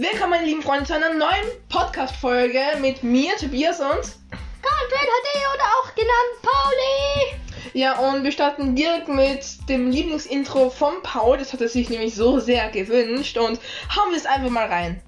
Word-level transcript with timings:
Willkommen, 0.00 0.30
meine 0.30 0.46
lieben 0.46 0.62
Freunde, 0.62 0.86
zu 0.86 0.94
einer 0.94 1.12
neuen 1.12 1.48
Podcast-Folge 1.68 2.60
mit 2.80 3.02
mir, 3.02 3.36
Tobias 3.36 3.80
und. 3.80 3.90
Content 3.90 5.08
HD 5.08 5.38
oder 5.54 5.64
auch 5.74 5.92
genannt 5.96 6.40
Pauli. 6.40 7.40
Ja, 7.72 7.98
und 7.98 8.22
wir 8.22 8.30
starten 8.30 8.76
direkt 8.76 9.08
mit 9.08 9.44
dem 9.68 9.90
Lieblingsintro 9.90 10.70
von 10.70 11.02
Paul. 11.02 11.38
Das 11.38 11.52
hat 11.52 11.62
er 11.62 11.68
sich 11.68 11.90
nämlich 11.90 12.14
so 12.14 12.38
sehr 12.38 12.70
gewünscht 12.70 13.36
und 13.38 13.58
hauen 13.96 14.10
wir 14.10 14.16
es 14.16 14.24
einfach 14.24 14.50
mal 14.50 14.68
rein. 14.68 15.02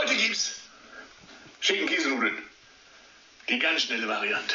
Heute 0.00 0.14
gibt's 0.14 0.60
schicken 1.58 1.88
Käsenudeln. 1.88 2.38
Die 3.48 3.58
ganz 3.58 3.82
schnelle 3.82 4.06
Variante. 4.06 4.54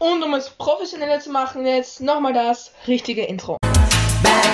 Und 0.00 0.24
um 0.24 0.34
es 0.34 0.50
professioneller 0.50 1.20
zu 1.20 1.30
machen, 1.30 1.64
jetzt 1.64 2.00
nochmal 2.00 2.32
das 2.32 2.72
richtige 2.88 3.24
Intro. 3.24 3.56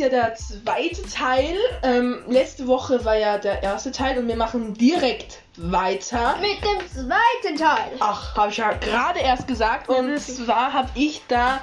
ja 0.00 0.08
der 0.08 0.34
zweite 0.34 1.02
Teil. 1.02 1.56
Ähm, 1.82 2.18
letzte 2.28 2.66
Woche 2.66 3.04
war 3.04 3.16
ja 3.16 3.38
der 3.38 3.62
erste 3.62 3.92
Teil 3.92 4.18
und 4.18 4.26
wir 4.26 4.36
machen 4.36 4.74
direkt 4.74 5.38
weiter. 5.56 6.36
Mit 6.40 6.58
dem 6.64 6.86
zweiten 6.88 7.56
Teil. 7.56 7.92
Ach, 8.00 8.34
habe 8.36 8.50
ich 8.50 8.56
ja 8.56 8.72
gerade 8.72 9.20
erst 9.20 9.46
gesagt. 9.46 9.88
Und 9.88 10.08
wirklich. 10.08 10.36
zwar 10.36 10.72
habe 10.72 10.88
ich 10.94 11.22
da 11.28 11.60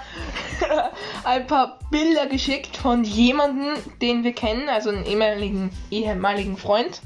ein 1.24 1.48
paar 1.48 1.80
Bilder 1.90 2.28
geschickt 2.28 2.78
von 2.78 3.04
jemandem, 3.04 3.76
den 4.02 4.24
wir 4.24 4.34
kennen, 4.34 4.70
also 4.70 4.90
einen 4.90 5.06
ehemaligen, 5.06 5.72
ehemaligen 5.90 6.58
Freund. 6.58 7.02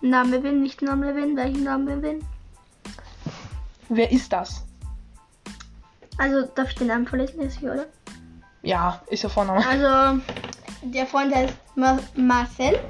Name 0.00 0.42
Win, 0.42 0.62
nicht 0.62 0.82
Name 0.82 1.14
Win, 1.14 1.36
welchen 1.36 1.64
Name 1.64 2.02
Win? 2.02 2.24
Wer 3.88 4.12
ist 4.12 4.32
das? 4.32 4.62
Also, 6.18 6.46
darf 6.54 6.68
ich 6.68 6.74
den 6.76 6.88
Namen 6.88 7.06
vorlesen, 7.06 7.40
ist 7.40 7.58
hier, 7.58 7.72
oder? 7.72 7.86
Ja, 8.64 9.00
ist 9.08 9.22
ja 9.22 9.28
Vorname. 9.28 9.64
Also, 9.66 10.22
der 10.82 11.06
Freund 11.06 11.34
heißt 11.34 11.54
Ma 11.76 11.98
Marcel. 12.16 12.80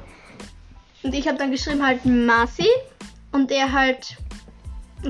Und 1.03 1.13
ich 1.13 1.27
habe 1.27 1.37
dann 1.37 1.51
geschrieben 1.51 1.85
halt 1.85 2.05
Marci. 2.05 2.67
Und 3.33 3.51
er 3.51 3.71
halt 3.71 4.15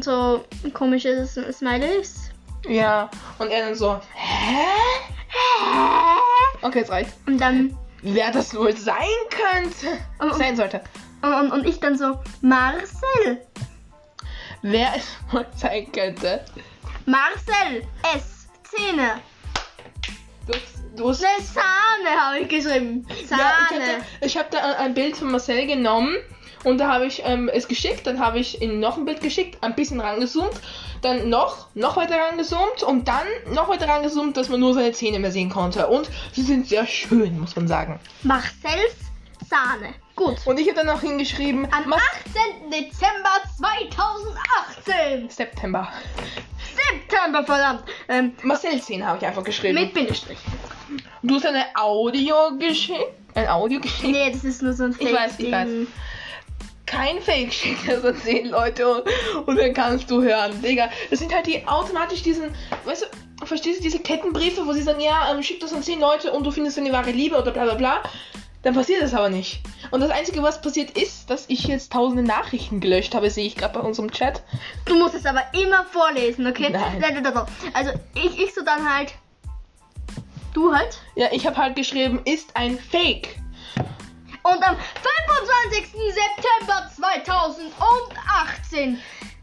so 0.02 0.44
ein 0.64 0.74
komisches 0.74 1.36
Smileys. 1.52 2.32
Ja, 2.68 3.10
und 3.38 3.50
er 3.52 3.66
dann 3.68 3.76
so, 3.76 4.00
hä? 4.16 4.66
Okay, 6.64 6.80
jetzt 6.80 6.92
reicht. 6.92 7.12
Und 7.28 7.38
dann, 7.40 7.78
Wer 8.02 8.32
das 8.32 8.54
wohl 8.56 8.76
sein 8.76 8.96
könnte, 9.30 10.00
Oh, 10.20 10.30
oh. 10.32 10.34
sein 10.34 10.56
sollte. 10.56 10.82
und, 11.22 11.34
und, 11.34 11.52
und 11.52 11.66
ich 11.68 11.80
dann 11.80 11.98
so, 11.98 12.20
Marcel. 12.42 13.46
Wer 14.64 14.96
es 14.96 15.16
wohl 15.32 15.46
sein 15.56 15.92
könnte. 15.92 16.44
Marcel, 17.06 17.84
S, 18.16 18.48
Zähne. 18.64 19.22
Du, 20.96 21.10
hast- 21.10 21.24
Eine 21.24 21.44
Sahne 21.44 22.22
habe 22.22 22.40
ich 22.40 22.48
geschrieben. 22.48 23.06
Ja, 23.10 23.16
ich 23.20 23.28
Sahne. 23.28 24.40
habe 24.46 24.50
da, 24.52 24.62
hab 24.68 24.76
da 24.78 24.84
ein 24.84 24.94
Bild 24.94 25.18
von 25.18 25.32
Marcel 25.32 25.66
genommen 25.68 26.16
und 26.64 26.78
da 26.80 26.88
habe 26.92 27.06
ich 27.06 27.22
ähm, 27.26 27.50
es 27.54 27.68
geschickt, 27.68 28.08
dann 28.08 28.20
habe 28.20 28.40
ich 28.40 28.62
ihm 28.62 28.80
noch 28.80 28.98
ein 28.98 29.06
Bild 29.06 29.22
geschickt, 29.22 29.58
ein 29.64 29.76
bisschen 29.76 30.00
rangezoomt, 30.00 30.54
dann 31.02 31.30
noch, 31.30 31.68
noch 31.76 31.98
weiter 31.98 32.18
rangezoomt 32.18 32.82
und 32.84 33.08
dann 33.08 33.28
noch 33.54 33.68
weiter 33.70 33.88
rangezoomt, 33.88 34.36
dass 34.38 34.50
man 34.50 34.60
nur 34.60 34.74
seine 34.74 34.92
Zähne 34.94 35.20
mehr 35.20 35.32
sehen 35.32 35.50
konnte. 35.50 35.88
Und 35.88 36.10
sie 36.34 36.42
sind 36.42 36.68
sehr 36.68 36.88
schön, 36.88 37.40
muss 37.40 37.56
man 37.56 37.68
sagen. 37.68 38.00
Marcels 38.24 38.96
Sahne. 39.48 39.94
Gut. 40.16 40.38
Und 40.46 40.60
ich 40.60 40.68
habe 40.68 40.78
dann 40.78 40.88
noch 40.88 41.02
hingeschrieben, 41.02 41.68
Am 41.72 41.88
Mas 41.90 42.02
18. 42.62 42.72
Dezember 42.72 43.42
2018. 43.60 45.30
September. 45.30 45.88
September, 46.76 47.44
verdammt. 47.44 47.84
Ähm, 48.08 48.34
Marcel 48.44 48.82
10 48.82 49.06
habe 49.06 49.18
ich 49.20 49.26
einfach 49.26 49.44
geschrieben. 49.44 49.76
mit 49.76 49.94
Bindestrich. 49.94 50.40
Du 51.24 51.36
hast 51.36 51.46
eine 51.46 51.66
Audio 51.76 52.36
geschickt. 52.58 53.00
Ein 53.34 53.48
Audio 53.48 53.80
geschickt. 53.80 54.12
Nee, 54.12 54.32
das 54.32 54.44
ist 54.44 54.62
nur 54.62 54.74
so 54.74 54.86
ein 54.86 54.94
Fake. 54.94 55.10
Ich 55.10 55.16
weiß, 55.16 55.40
ich 55.40 55.52
weiß. 55.52 55.70
kein 56.86 57.22
Fake 57.22 57.54
schickt 57.54 57.88
er 57.88 58.02
so 58.02 58.12
10 58.12 58.50
Leute 58.50 58.88
und, 58.88 59.04
und 59.48 59.58
dann 59.58 59.74
kannst 59.74 60.10
du 60.10 60.22
hören. 60.22 60.62
Digga, 60.62 60.90
das 61.10 61.20
sind 61.20 61.34
halt 61.34 61.48
die 61.48 61.68
automatisch 61.68 62.22
diesen, 62.24 62.54
weißt 62.86 63.04
du, 63.04 63.46
verstehst 63.46 63.80
du 63.80 63.84
diese 63.84 64.00
Kettenbriefe, 64.00 64.66
wo 64.66 64.74
sie 64.74 64.82
sagen, 64.82 65.02
ja, 65.02 65.32
ähm, 65.32 65.44
schick 65.44 65.60
das 65.60 65.74
an 65.74 65.84
10 65.84 66.00
Leute 66.00 66.32
und 66.32 66.46
du 66.46 66.52
findest 66.52 66.78
die 66.78 66.92
wahre 66.92 67.12
Liebe 67.12 67.38
oder 67.38 67.52
bla 67.52 67.64
bla 67.64 67.76
bla. 67.76 68.04
Dann 68.66 68.74
passiert 68.74 69.04
das 69.04 69.14
aber 69.14 69.30
nicht. 69.30 69.62
Und 69.92 70.02
das 70.02 70.10
Einzige, 70.10 70.42
was 70.42 70.60
passiert 70.60 70.98
ist, 70.98 71.30
dass 71.30 71.46
ich 71.50 71.66
jetzt 71.66 71.92
tausende 71.92 72.24
Nachrichten 72.24 72.80
gelöscht 72.80 73.14
habe, 73.14 73.30
sehe 73.30 73.46
ich 73.46 73.56
gerade 73.56 73.78
bei 73.78 73.86
unserem 73.86 74.12
Chat. 74.12 74.42
Du 74.86 74.96
musst 74.96 75.14
es 75.14 75.28
aber 75.28 75.44
immer 75.54 75.86
vorlesen, 75.86 76.48
okay? 76.48 76.72
Nein. 76.72 77.00
Also, 77.74 77.92
ich, 78.16 78.40
ich 78.40 78.56
so 78.56 78.64
dann 78.64 78.92
halt. 78.92 79.14
Du 80.56 80.74
halt. 80.74 80.98
Ja, 81.16 81.28
ich 81.34 81.46
habe 81.46 81.58
halt 81.58 81.76
geschrieben, 81.76 82.22
ist 82.24 82.56
ein 82.56 82.80
Fake. 82.80 83.36
Und 84.42 84.66
am 84.66 84.78
25. 85.68 85.92
September 85.92 86.90
2018 86.96 88.98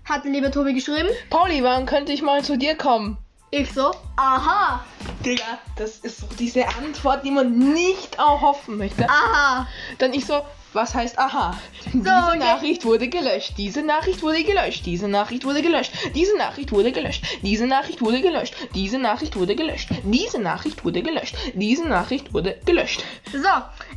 hat 0.07 0.25
der 0.25 0.33
liebe 0.33 0.51
Tobi 0.51 0.73
geschrieben. 0.73 1.11
Pauli, 1.29 1.63
wann 1.63 1.85
könnte 1.85 2.13
ich 2.13 2.23
mal 2.23 2.43
zu 2.43 2.57
dir 2.57 2.77
kommen? 2.77 3.19
Ich 3.51 3.75
so, 3.75 3.91
aha, 4.17 4.83
Digga, 5.23 5.59
das 5.77 5.99
ist 5.99 6.21
so 6.21 6.27
diese 6.39 6.67
Antwort, 6.67 7.27
die 7.27 7.31
man 7.31 7.59
nicht 7.59 8.15
erhoffen 8.15 8.79
möchte. 8.79 9.07
aha. 9.07 9.69
Dann 9.99 10.15
ich 10.15 10.25
so, 10.25 10.41
was 10.75 10.95
heißt 10.95 11.19
aha? 11.19 11.57
Diese. 11.93 12.03
Nachricht 12.03 12.85
wurde 12.85 13.09
gelöscht. 13.09 13.55
Diese 13.59 13.83
Nachricht 13.83 14.23
wurde 14.23 14.43
gelöscht. 14.43 14.87
Diese 14.87 15.09
Nachricht 15.09 15.45
wurde 15.45 15.63
gelöscht. 15.63 15.93
Diese 16.15 16.37
Nachricht 16.37 16.73
wurde 16.73 16.93
gelöscht. 16.93 17.25
Diese 17.43 17.67
Nachricht 17.67 18.03
wurde 18.03 18.21
gelöscht. 18.21 18.55
Diese 18.75 18.99
Nachricht 18.99 19.37
wurde 19.37 19.55
gelöscht. 19.55 19.89
Diese 20.05 20.41
Nachricht 20.41 20.85
wurde 20.85 21.03
gelöscht. 21.03 21.37
Diese 21.55 21.87
Nachricht 21.87 22.33
wurde 22.33 22.59
gelöscht. 22.65 23.05
So, 23.33 23.49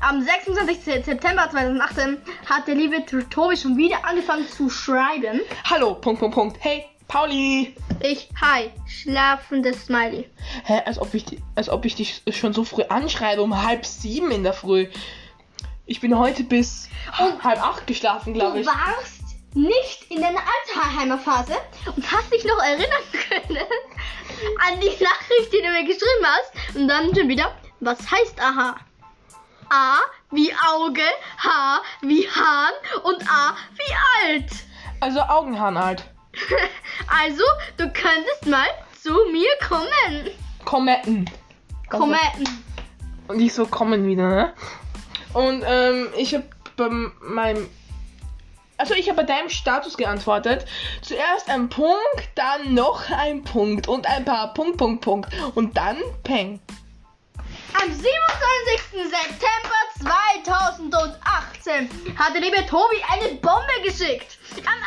am 0.01 0.21
26. 0.21 1.05
September 1.05 1.49
2018 1.49 2.17
hat 2.45 2.67
der 2.67 2.75
liebe 2.75 3.05
Tobi 3.29 3.57
schon 3.57 3.77
wieder 3.77 4.05
angefangen 4.05 4.47
zu 4.47 4.69
schreiben. 4.69 5.41
Hallo, 5.69 5.95
Punkt, 5.95 6.19
Punkt, 6.19 6.35
Punkt. 6.35 6.57
Hey, 6.59 6.85
Pauli. 7.07 7.75
Ich, 8.01 8.29
hi, 8.41 8.71
schlafendes 8.87 9.85
Smiley. 9.85 10.27
Hä, 10.65 10.81
als 10.85 10.99
ob 10.99 11.13
ich, 11.13 11.25
als 11.55 11.69
ob 11.69 11.85
ich 11.85 11.95
dich 11.95 12.23
schon 12.31 12.53
so 12.53 12.63
früh 12.63 12.83
anschreibe, 12.83 13.41
um 13.41 13.63
halb 13.63 13.85
sieben 13.85 14.31
in 14.31 14.43
der 14.43 14.53
Früh. 14.53 14.87
Ich 15.85 16.01
bin 16.01 16.17
heute 16.17 16.43
bis 16.43 16.89
halb 17.17 17.61
acht 17.61 17.85
geschlafen, 17.87 18.33
Du 18.33 18.39
glaube 18.39 18.59
ich. 18.61 18.65
warst 18.67 19.21
nicht 19.53 20.09
in 20.11 20.21
deiner 20.21 20.39
Alzheimer-Phase 20.39 21.55
und 21.95 22.11
hast 22.11 22.33
dich 22.33 22.43
noch 22.43 22.61
erinnern 22.61 23.03
können 23.29 23.57
an 24.67 24.79
die 24.81 24.87
Nachricht, 25.03 25.53
die 25.53 25.61
du 25.61 25.69
mir 25.69 25.83
geschrieben 25.85 26.25
hast. 26.25 26.75
Und 26.75 26.87
dann 26.87 27.15
schon 27.15 27.29
wieder, 27.29 27.55
was 27.79 27.99
heißt 28.11 28.39
aha? 28.41 28.75
A 29.69 29.97
wie 30.31 30.51
Auge, 30.53 31.01
H 31.37 31.81
wie 32.01 32.27
Hahn 32.29 32.73
und 33.03 33.29
A 33.29 33.55
wie 33.75 33.93
alt. 34.33 34.51
Also 34.99 35.21
Augenhahn 35.21 35.77
halt. 35.77 36.03
Also, 37.07 37.43
du 37.77 37.85
könntest 37.93 38.45
mal 38.47 38.67
zu 39.01 39.11
mir 39.31 39.47
kommen. 39.67 40.29
Kometten. 40.65 41.29
Kommen. 41.89 42.17
Und 43.27 43.37
nicht 43.37 43.53
so 43.53 43.65
kommen 43.67 44.05
wieder, 44.07 44.27
ne? 44.29 44.53
Und 45.35 45.63
ähm, 45.67 46.07
ich 46.17 46.33
habe 46.33 46.45
bei 46.77 46.89
meinem. 46.89 47.69
Also 48.77 48.93
ich 48.93 49.09
habe 49.09 49.21
bei 49.21 49.27
deinem 49.27 49.49
Status 49.49 49.97
geantwortet. 49.97 50.65
Zuerst 51.01 51.49
ein 51.49 51.69
Punkt, 51.69 52.29
dann 52.35 52.73
noch 52.73 53.09
ein 53.09 53.43
Punkt 53.43 53.87
und 53.87 54.07
ein 54.07 54.23
paar 54.23 54.53
Punkt, 54.53 54.77
Punkt, 54.77 55.01
Punkt. 55.01 55.29
Und 55.55 55.75
dann 55.77 55.97
Peng. 56.23 56.59
Am 57.73 57.91
27. 57.91 58.11
September 58.91 59.75
2018 60.01 61.89
hat 62.17 62.33
der 62.33 62.41
liebe 62.41 62.65
Tobi 62.65 63.01
eine 63.11 63.35
Bombe 63.35 63.81
geschickt. 63.83 64.37
Am 64.65 64.79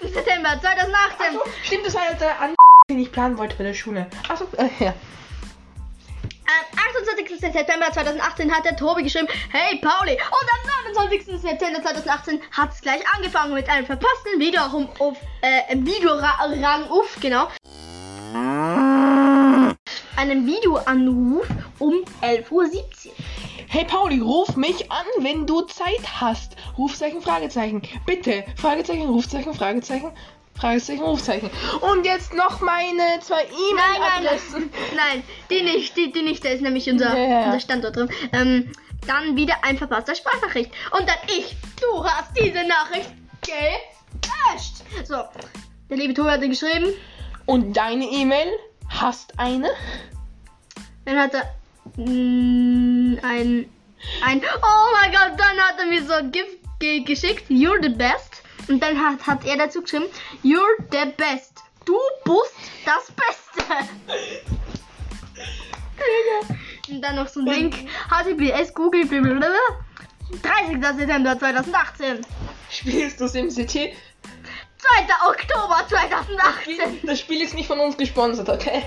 28. 0.00 0.14
September 0.14 0.58
2018 0.60 1.26
Achso, 1.26 1.42
stimmt, 1.62 1.86
das 1.86 1.94
war 1.94 2.02
der 2.18 2.40
An 2.40 2.54
den 2.90 3.00
ich 3.00 3.12
planen 3.12 3.36
wollte 3.36 3.56
bei 3.56 3.64
der 3.64 3.74
Schule. 3.74 4.06
Achso, 4.28 4.46
äh, 4.56 4.70
ja. 4.82 4.94
Am 6.48 6.78
28. 7.04 7.52
September 7.52 7.92
2018 7.92 8.50
hat 8.50 8.64
der 8.64 8.74
Tobi 8.74 9.02
geschrieben, 9.02 9.28
hey 9.50 9.78
Pauli. 9.82 10.12
Und 10.12 10.48
am 10.54 10.94
29. 10.94 11.38
September 11.38 11.82
2018 11.82 12.40
hat 12.52 12.72
es 12.72 12.80
gleich 12.80 13.02
angefangen 13.14 13.52
mit 13.52 13.68
einem 13.68 13.84
verpassten 13.84 14.40
Videorang 14.40 14.88
auf, 14.98 15.18
äh, 15.42 15.76
Videorang 15.76 16.88
auf, 16.88 17.18
genau. 17.20 17.48
Einem 20.16 20.46
Videoanruf 20.46 21.46
um 21.80 22.02
11.17 22.22 22.50
Uhr. 22.50 23.12
Hey 23.68 23.84
Pauli, 23.84 24.18
ruf 24.20 24.56
mich 24.56 24.90
an, 24.90 25.04
wenn 25.18 25.46
du 25.46 25.60
Zeit 25.60 26.00
hast. 26.18 26.56
Rufzeichen, 26.78 27.20
Fragezeichen. 27.20 27.82
Bitte. 28.06 28.44
Fragezeichen, 28.56 29.06
Rufzeichen, 29.10 29.52
Fragezeichen. 29.52 30.12
Fragezeichen, 30.58 31.02
Rufzeichen. 31.02 31.50
Und 31.80 32.04
jetzt 32.04 32.34
noch 32.34 32.60
meine 32.60 33.20
zwei 33.20 33.42
Nein, 33.44 33.50
nein, 33.76 34.00
nein, 34.00 34.22
E-Mail-Adressen. 34.24 34.70
nein, 34.96 35.22
die 35.50 35.62
nicht, 35.62 35.96
die, 35.96 36.12
die 36.12 36.22
nicht, 36.22 36.44
da 36.44 36.48
ist 36.48 36.62
nämlich 36.62 36.88
unser, 36.90 37.16
ja. 37.16 37.44
unser 37.46 37.60
Standort 37.60 37.96
drin. 37.96 38.10
Ähm, 38.32 38.72
dann 39.06 39.36
wieder 39.36 39.54
ein 39.62 39.78
verpasster 39.78 40.14
Sprachnachricht. 40.14 40.72
Und 40.90 41.08
dann 41.08 41.16
ich, 41.26 41.56
du 41.80 42.04
hast 42.04 42.30
diese 42.36 42.66
Nachricht 42.66 43.10
gelöscht. 43.42 44.82
So, 45.06 45.22
der 45.88 45.96
liebe 45.96 46.14
Tobi 46.14 46.30
hat 46.30 46.40
geschrieben, 46.40 46.92
Und 47.46 47.76
deine 47.76 48.04
E-Mail? 48.04 48.48
Hast 48.88 49.38
eine? 49.38 49.70
dann 51.04 51.18
hat 51.18 51.32
er 51.34 51.54
mm, 51.96 53.18
ein, 53.22 53.70
ein, 54.22 54.42
oh 54.42 54.86
mein 55.00 55.12
Gott, 55.12 55.38
dann 55.38 55.58
hat 55.58 55.78
er 55.78 55.86
mir 55.86 56.04
so 56.04 56.12
ein 56.12 56.30
Gift 56.30 56.58
ge 56.78 57.00
geschickt, 57.00 57.48
you're 57.50 57.82
the 57.82 57.88
best. 57.88 58.27
Und 58.66 58.82
dann 58.82 58.98
hat, 58.98 59.26
hat 59.26 59.46
er 59.46 59.56
dazu 59.56 59.82
geschrieben, 59.82 60.06
you're 60.42 60.76
the 60.90 61.12
best. 61.16 61.62
Du 61.84 61.96
bist 62.24 62.54
das 62.84 63.10
Beste. 63.12 63.88
Und 66.90 67.02
dann 67.02 67.16
noch 67.16 67.28
so 67.28 67.40
ein 67.40 67.46
Link, 67.46 67.74
HTTPS 68.08 68.74
Google, 68.74 69.06
blablabla. 69.06 69.48
30. 70.42 70.98
September 70.98 71.38
2018. 71.38 72.20
Spielst 72.70 73.20
du 73.20 73.28
SimCity? 73.28 73.94
2. 74.78 75.28
Oktober 75.28 75.84
2018. 75.88 77.00
Das 77.04 77.20
Spiel 77.20 77.42
ist 77.42 77.54
nicht 77.54 77.66
von 77.66 77.80
uns 77.80 77.96
gesponsert, 77.96 78.48
okay? 78.48 78.82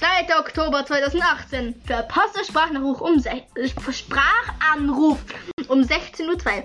2. 0.00 0.38
Oktober 0.38 0.86
2018. 0.86 1.74
Verpasster 1.84 2.42
Sprachnachruf 2.42 3.02
um 3.02 3.22
Sprachanruf 3.92 5.18
um 5.68 5.80
16.02 5.82 6.26
Uhr. 6.26 6.38
4. 6.40 6.62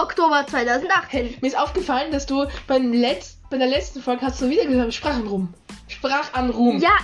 Oktober 0.00 0.46
2018. 0.48 1.38
Mir 1.40 1.48
ist 1.48 1.58
aufgefallen, 1.58 2.12
dass 2.12 2.26
du 2.26 2.46
beim 2.68 2.92
Letz 2.92 3.38
bei 3.50 3.58
der 3.58 3.66
letzten 3.66 4.00
Folge 4.00 4.22
hast 4.22 4.40
du 4.40 4.48
wieder 4.48 4.66
gesagt 4.66 4.94
Sprachanruf. 4.94 5.48
Sprachanruf. 5.88 6.80
Ja, 6.80 6.96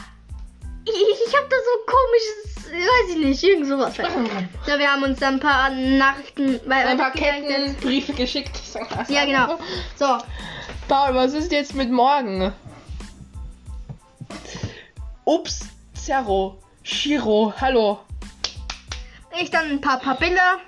ich, 0.84 0.94
ich 0.94 1.34
hab 1.36 1.50
da 1.50 1.56
so 1.56 1.92
komisches, 1.92 2.72
weiß 2.72 3.16
ich 3.16 3.24
nicht, 3.24 3.42
irgend 3.42 3.66
sowas. 3.66 3.96
Sprachanruf. 3.96 4.30
Ja, 4.68 4.78
wir 4.78 4.92
haben 4.92 5.02
uns 5.02 5.20
ein 5.20 5.40
paar 5.40 5.70
Nachrichten 5.70 6.60
bei 6.68 6.86
Ein 6.86 6.96
paar. 6.96 7.10
Ketten, 7.10 7.74
Briefe 7.80 8.12
geschickt. 8.12 8.56
Ja, 9.08 9.24
genau. 9.24 9.58
So, 9.96 10.18
Paul, 10.86 11.16
was 11.16 11.34
ist 11.34 11.50
jetzt 11.50 11.74
mit 11.74 11.90
morgen? 11.90 12.52
Ups, 15.28 15.66
Zerro, 15.92 16.56
Shiro, 16.84 17.52
hallo. 17.60 17.98
ich 19.40 19.50
dann 19.50 19.68
ein 19.72 19.80
paar, 19.80 19.98
paar 19.98 20.16
Bilder 20.16 20.58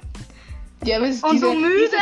Ja, 0.83 0.99
es 0.99 1.23
und 1.23 1.35
diese, 1.35 1.47
so 1.47 1.55
müde. 1.55 1.79
Diese, 1.79 1.97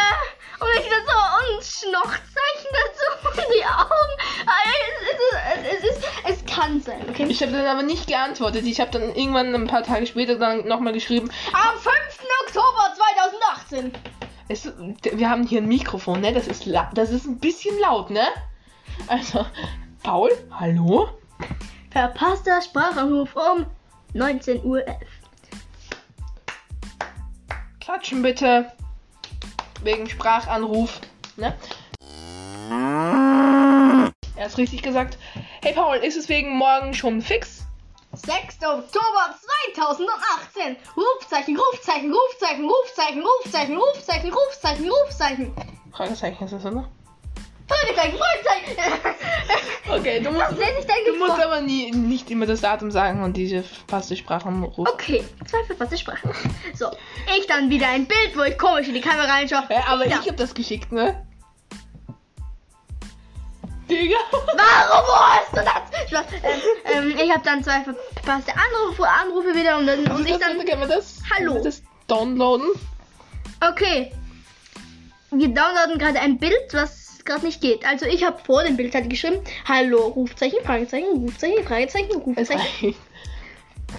Und 0.59 0.69
ich 0.81 0.89
dann 0.89 1.05
so 1.07 1.55
und 1.55 1.63
Schnochzeichen 1.63 2.71
dazu 2.73 3.29
und 3.43 3.47
die 3.55 3.63
Augen. 3.63 4.47
Ah, 4.47 4.53
Es, 4.65 5.85
es, 5.85 5.85
ist, 5.85 5.85
es, 5.85 5.99
ist, 5.99 6.09
es 6.25 6.55
kann 6.55 6.81
sein, 6.81 7.05
okay? 7.11 7.27
ich 7.29 7.43
habe 7.43 7.53
dann 7.53 7.67
aber 7.67 7.83
nicht 7.83 8.07
geantwortet. 8.07 8.65
Ich 8.65 8.81
habe 8.81 8.91
dann 8.91 9.15
irgendwann 9.15 9.55
ein 9.55 9.67
paar 9.67 9.83
Tage 9.83 10.07
später 10.07 10.37
dann 10.37 10.67
nochmal 10.67 10.95
geschrieben. 10.95 11.31
Am 11.53 11.79
5. 11.79 11.95
Oktober 12.47 12.95
2018. 13.69 13.93
Es, 14.49 14.73
wir 15.13 15.29
haben 15.29 15.47
hier 15.47 15.61
ein 15.61 15.69
Mikrofon, 15.69 16.23
ne? 16.23 16.33
Das 16.33 16.47
ist, 16.47 16.65
das 16.95 17.11
ist 17.11 17.27
ein 17.27 17.39
bisschen 17.39 17.79
laut, 17.81 18.09
ne? 18.09 18.27
Also, 19.09 19.45
Paul, 20.03 20.31
hallo? 20.59 21.11
Verpasster 21.97 22.61
Sprachanruf 22.61 23.35
um 23.35 23.65
19.11 24.13 24.65
Uhr. 24.65 24.85
Klatschen 27.81 28.21
bitte. 28.21 28.71
Wegen 29.83 30.07
Sprachanruf. 30.07 31.01
Ne? 31.39 31.55
Er 34.37 34.45
hat 34.45 34.59
richtig 34.59 34.83
gesagt. 34.83 35.17
Hey 35.63 35.73
Paul, 35.73 35.97
ist 35.97 36.19
es 36.19 36.29
wegen 36.29 36.59
morgen 36.59 36.93
schon 36.93 37.23
fix? 37.23 37.65
6. 38.13 38.57
Oktober 38.57 39.35
2018. 39.73 40.77
Rufzeichen, 40.99 41.57
Rufzeichen, 41.57 42.13
Rufzeichen, 42.13 42.71
Rufzeichen, 42.71 43.23
Rufzeichen, 43.23 43.79
Rufzeichen, 43.79 44.31
Rufzeichen, 44.35 44.91
Rufzeichen. 44.91 45.55
Fragezeichen 45.93 46.45
ist 46.45 46.53
das, 46.53 46.67
oder? 46.67 46.91
Fragezeichen, 47.69 48.19
Fragezeichen. 48.19 49.17
Okay, 49.89 50.19
du 50.21 50.33
musst, 50.33 50.47
ich 50.51 51.13
du 51.13 51.17
musst 51.17 51.41
aber 51.41 51.61
nie, 51.61 51.93
nicht 51.93 52.29
immer 52.33 52.45
das 52.45 52.61
Datum 52.61 52.91
sagen 52.91 53.23
und 53.23 53.37
diese 53.37 53.63
verpasste 53.63 54.17
Sprachanruf. 54.17 54.77
Okay, 54.79 55.25
zwei 55.49 55.63
verpasste 55.65 55.97
Sprachen. 55.97 56.31
So, 56.75 56.91
ich 57.39 57.47
dann 57.47 57.71
wieder 57.71 57.87
ein 57.89 58.05
Bild, 58.07 58.37
wo 58.37 58.43
ich 58.43 58.59
komisch 58.59 58.89
in 58.89 58.95
die 58.95 59.01
Kamera 59.01 59.27
reinschaue. 59.33 59.63
Ja, 59.71 59.85
aber 59.87 60.07
Ja. 60.09 60.19
ich 60.21 60.29
hab 60.29 60.37
das 60.37 60.53
geschickt, 60.55 60.91
ne? 60.91 61.25
Digga. 63.89 64.17
Warum 64.33 65.21
hast 65.21 65.53
du 65.53 65.57
das? 65.57 66.09
Spaß. 66.11 66.27
Ähm, 66.43 67.13
ähm, 67.13 67.19
ich 67.19 67.31
habe 67.31 67.43
dann 67.45 67.63
zwei 67.63 67.83
verpasste 67.83 68.53
Anrufe, 68.55 69.09
Anrufe 69.09 69.55
wieder 69.55 69.79
und, 69.79 69.87
dann, 69.87 70.07
und 70.11 70.29
ich 70.29 70.37
dann. 70.39 70.59
können 70.65 70.81
wir 70.81 70.89
das, 70.89 71.21
Hallo. 71.33 71.55
wir 71.55 71.63
das 71.63 71.83
downloaden? 72.09 72.67
Okay. 73.61 74.13
Wir 75.31 75.49
downloaden 75.49 75.99
gerade 75.99 76.19
ein 76.21 76.39
Bild, 76.39 76.73
was 76.73 77.06
gerade 77.27 77.45
nicht 77.45 77.61
geht. 77.61 77.85
Also 77.87 78.07
ich 78.07 78.25
habe 78.25 78.39
vor 78.45 78.65
dem 78.65 78.77
Bild 78.77 78.95
halt 78.95 79.11
geschrieben, 79.11 79.39
Hallo, 79.67 80.07
Rufzeichen, 80.09 80.59
Fragezeichen, 80.65 81.19
Rufzeichen, 81.19 81.65
Fragezeichen, 81.65 82.17
Rufzeichen. 82.17 82.95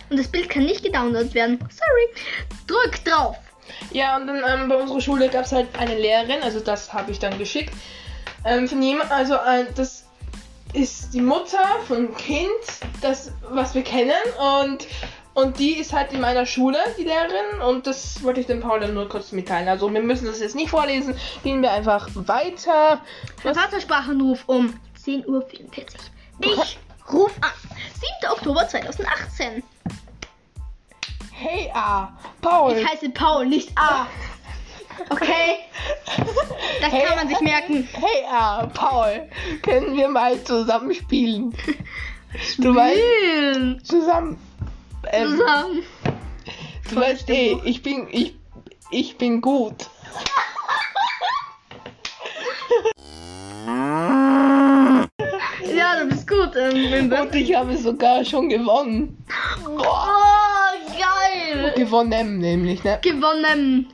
Und 0.09 0.19
das 0.19 0.27
Bild 0.27 0.49
kann 0.49 0.63
nicht 0.63 0.83
gedownloadet 0.83 1.33
werden. 1.33 1.59
Sorry. 1.59 2.57
Drück 2.67 3.03
drauf. 3.05 3.37
Ja, 3.91 4.17
und 4.17 4.27
dann 4.27 4.43
ähm, 4.47 4.69
bei 4.69 4.75
unserer 4.75 5.01
Schule 5.01 5.29
gab 5.29 5.45
es 5.45 5.51
halt 5.51 5.67
eine 5.77 5.97
Lehrerin, 5.97 6.41
also 6.41 6.59
das 6.59 6.93
habe 6.93 7.11
ich 7.11 7.19
dann 7.19 7.37
geschickt. 7.37 7.73
Ähm, 8.45 8.67
von 8.67 8.81
jemand, 8.81 9.11
also 9.11 9.35
äh, 9.35 9.65
das 9.75 10.05
ist 10.73 11.13
die 11.13 11.21
Mutter 11.21 11.63
von 11.87 12.15
Kind, 12.15 12.47
das, 13.01 13.31
was 13.49 13.73
wir 13.73 13.83
kennen 13.83 14.11
und 14.63 14.87
und 15.37 15.59
die 15.59 15.73
ist 15.77 15.93
halt 15.93 16.13
in 16.13 16.21
meiner 16.21 16.47
Schule, 16.47 16.79
die 16.97 17.03
Lehrerin, 17.03 17.61
und 17.67 17.85
das 17.85 18.23
wollte 18.23 18.39
ich 18.39 18.47
dem 18.47 18.59
Paul 18.59 18.79
dann 18.79 18.95
nur 18.95 19.07
kurz 19.07 19.31
mitteilen. 19.31 19.67
Also 19.69 19.93
wir 19.93 20.01
müssen 20.01 20.25
das 20.25 20.39
jetzt 20.39 20.55
nicht 20.55 20.71
vorlesen, 20.71 21.15
gehen 21.43 21.61
wir 21.61 21.71
einfach 21.71 22.09
weiter. 22.15 23.01
Was? 23.43 23.55
Vatersprachenruf 23.55 24.43
um 24.47 24.73
10.44 25.05 25.27
Uhr. 25.27 25.43
Ich 26.39 26.79
ruf 27.13 27.35
an. 27.41 27.51
7. 28.19 28.31
Oktober 28.31 28.67
2018. 28.67 29.61
Hey 31.33 31.69
A, 31.71 32.17
Paul. 32.41 32.73
Ich 32.75 32.87
heiße 32.87 33.09
Paul, 33.11 33.45
nicht 33.45 33.69
A. 33.77 34.07
Okay? 35.11 35.59
Das 36.81 36.91
Hey, 36.91 37.05
kann 37.05 37.15
man 37.15 37.27
sich 37.27 37.39
merken. 37.41 37.87
Hey 37.93 38.25
A, 38.27 38.65
Paul, 38.65 39.29
können 39.61 39.95
wir 39.95 40.07
mal 40.07 40.43
zusammen 40.43 40.95
spielen? 40.95 41.55
Du 42.57 42.75
weißt, 42.75 42.99
Spielen. 42.99 43.83
zusammen. 43.85 44.37
Ähm, 45.11 45.37
Zusammen. 45.37 45.83
Du 46.89 46.95
weißt 46.95 47.29
eh, 47.29 47.57
ich 47.63 47.83
bin, 47.83 48.07
ich, 48.11 48.35
ich 48.91 49.17
bin 49.17 49.41
gut. 49.41 49.89
Ja, 55.75 55.99
du 55.99 56.09
bist 56.09 56.27
gut. 56.27 56.51
Ähm, 56.55 56.93
im 56.93 57.11
Und 57.11 57.35
ich 57.35 57.55
habe 57.55 57.77
sogar 57.77 58.23
schon 58.23 58.49
gewonnen. 58.49 59.17
oh, 59.65 59.83
geil. 60.97 61.73
Gewonnen 61.75 62.39
nämlich, 62.39 62.83
ne? 62.83 62.99
Gewonnen. 63.01 63.93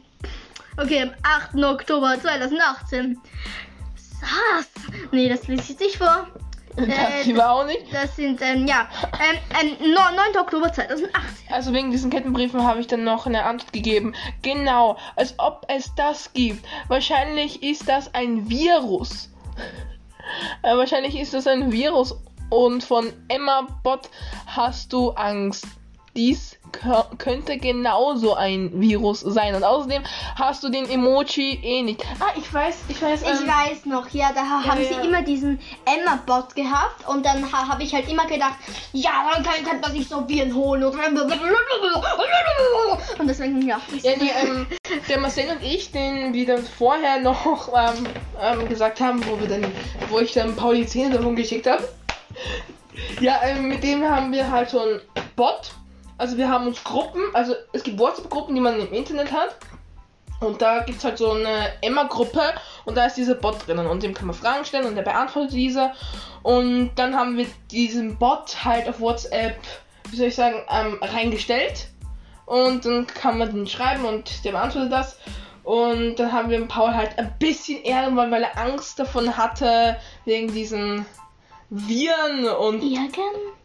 Okay, 0.77 1.03
am 1.03 1.11
8. 1.23 1.63
Oktober 1.63 2.15
2018. 2.19 3.19
Was? 4.21 4.67
Nee, 5.11 5.29
das 5.29 5.47
lese 5.47 5.61
ich 5.61 5.69
jetzt 5.69 5.81
nicht 5.81 5.97
vor. 5.97 6.27
Das 6.75 6.87
Äh, 6.87 7.23
lieber 7.25 7.51
auch 7.51 7.65
nicht. 7.65 7.93
Das 7.93 8.15
sind, 8.15 8.41
ähm, 8.41 8.65
ja, 8.67 8.87
ähm, 9.61 9.77
ähm, 9.79 9.93
9. 9.93 10.37
Oktober 10.39 10.73
2018. 10.73 11.11
Also 11.51 11.71
wegen 11.73 11.91
diesen 11.91 12.09
Kettenbriefen 12.09 12.63
habe 12.63 12.79
ich 12.79 12.87
dann 12.87 13.03
noch 13.03 13.25
eine 13.27 13.43
Antwort 13.45 13.73
gegeben. 13.73 14.13
Genau, 14.41 14.97
als 15.15 15.35
ob 15.37 15.65
es 15.67 15.93
das 15.95 16.33
gibt. 16.33 16.65
Wahrscheinlich 16.87 17.61
ist 17.61 17.87
das 17.87 18.13
ein 18.15 18.49
Virus. 18.49 19.29
Äh, 20.63 20.75
wahrscheinlich 20.75 21.19
ist 21.19 21.33
das 21.33 21.45
ein 21.47 21.71
Virus 21.71 22.15
und 22.49 22.83
von 22.83 23.11
Emma 23.27 23.67
Bot 23.83 24.09
hast 24.47 24.91
du 24.93 25.11
Angst. 25.11 25.65
Dies 26.15 26.57
kö- 26.62 26.62
könnte 27.17 27.57
genauso 27.57 28.35
ein 28.35 28.71
Virus 28.73 29.21
sein. 29.21 29.55
Und 29.55 29.63
außerdem 29.63 30.03
hast 30.35 30.63
du 30.63 30.69
den 30.69 30.89
Emoji 30.89 31.59
eh 31.63 31.81
nicht. 31.83 32.03
Ah, 32.19 32.33
ich 32.35 32.53
weiß, 32.53 32.75
ich 32.89 33.01
weiß. 33.01 33.21
Ich 33.21 33.27
ähm, 33.27 33.47
weiß 33.47 33.85
noch, 33.85 34.09
ja, 34.09 34.31
da 34.33 34.41
ha- 34.41 34.63
haben 34.65 34.81
ja. 34.81 34.87
sie 35.01 35.07
immer 35.07 35.21
diesen 35.21 35.59
Emma-Bot 35.85 36.55
gehabt 36.55 37.07
und 37.07 37.25
dann 37.25 37.51
ha 37.51 37.67
habe 37.67 37.83
ich 37.83 37.93
halt 37.93 38.09
immer 38.09 38.25
gedacht, 38.25 38.55
ja, 38.91 39.11
dann 39.33 39.43
kann, 39.43 39.63
kann 39.63 39.79
man 39.79 39.91
sich 39.91 40.07
so 40.07 40.27
Viren 40.27 40.53
holen 40.53 40.83
und, 40.83 40.95
und 43.19 43.27
deswegen, 43.27 43.61
ja. 43.67 43.79
Ja, 44.01 44.11
nee, 44.19 44.31
ähm, 44.41 44.67
der 45.07 45.19
Marcel 45.19 45.49
und 45.49 45.63
ich, 45.63 45.91
den 45.91 46.33
wir 46.33 46.45
dann 46.45 46.63
vorher 46.63 47.19
noch 47.19 47.69
ähm, 47.75 48.07
ähm, 48.41 48.69
gesagt 48.69 48.99
haben, 48.99 49.25
wo 49.27 49.39
wir 49.39 49.47
dann, 49.47 49.65
wo 50.09 50.19
ich 50.19 50.33
dann 50.33 50.55
Paul 50.55 50.75
die 50.75 50.87
Zähne 50.87 51.15
davon 51.17 51.35
geschickt 51.35 51.67
habe. 51.67 51.87
Ja, 53.19 53.39
ähm, 53.43 53.69
mit 53.69 53.83
dem 53.83 54.03
haben 54.03 54.31
wir 54.31 54.49
halt 54.51 54.69
so 54.69 54.79
ein 54.79 55.01
Bot. 55.35 55.71
Also 56.17 56.37
wir 56.37 56.49
haben 56.49 56.67
uns 56.67 56.83
Gruppen, 56.83 57.21
also 57.33 57.53
es 57.71 57.83
gibt 57.83 57.99
WhatsApp-Gruppen, 57.99 58.55
die 58.55 58.61
man 58.61 58.79
im 58.79 58.93
Internet 58.93 59.31
hat. 59.31 59.55
Und 60.39 60.61
da 60.61 60.79
gibt 60.79 60.97
es 60.97 61.03
halt 61.03 61.17
so 61.17 61.31
eine 61.31 61.71
Emma-Gruppe 61.81 62.41
und 62.85 62.97
da 62.97 63.05
ist 63.05 63.15
dieser 63.15 63.35
Bot 63.35 63.65
drinnen 63.65 63.87
und 63.87 64.03
dem 64.03 64.13
kann 64.13 64.27
man 64.27 64.35
Fragen 64.35 64.65
stellen 64.65 64.85
und 64.85 64.95
der 64.95 65.03
beantwortet 65.03 65.53
diese. 65.53 65.93
Und 66.41 66.91
dann 66.95 67.15
haben 67.15 67.37
wir 67.37 67.47
diesen 67.71 68.17
Bot 68.17 68.63
halt 68.65 68.89
auf 68.89 68.99
WhatsApp, 68.99 69.55
wie 70.09 70.17
soll 70.17 70.27
ich 70.27 70.35
sagen, 70.35 70.57
ähm, 70.69 70.97
reingestellt. 71.01 71.87
Und 72.45 72.83
dann 72.83 73.07
kann 73.07 73.37
man 73.37 73.53
den 73.53 73.67
schreiben 73.67 74.03
und 74.03 74.43
der 74.43 74.51
beantwortet 74.51 74.91
das. 74.91 75.17
Und 75.63 76.17
dann 76.17 76.33
haben 76.33 76.49
wir 76.49 76.67
Paul 76.67 76.93
halt 76.93 77.17
ein 77.17 77.33
bisschen 77.39 77.83
ärgern 77.85 78.17
wollen, 78.17 78.31
weil 78.31 78.43
er 78.43 78.57
Angst 78.57 78.99
davon 78.99 79.37
hatte, 79.37 79.95
wegen 80.25 80.53
diesen 80.53 81.05
Viren 81.69 82.45
und 82.45 82.83
Ärgern? 82.83 83.55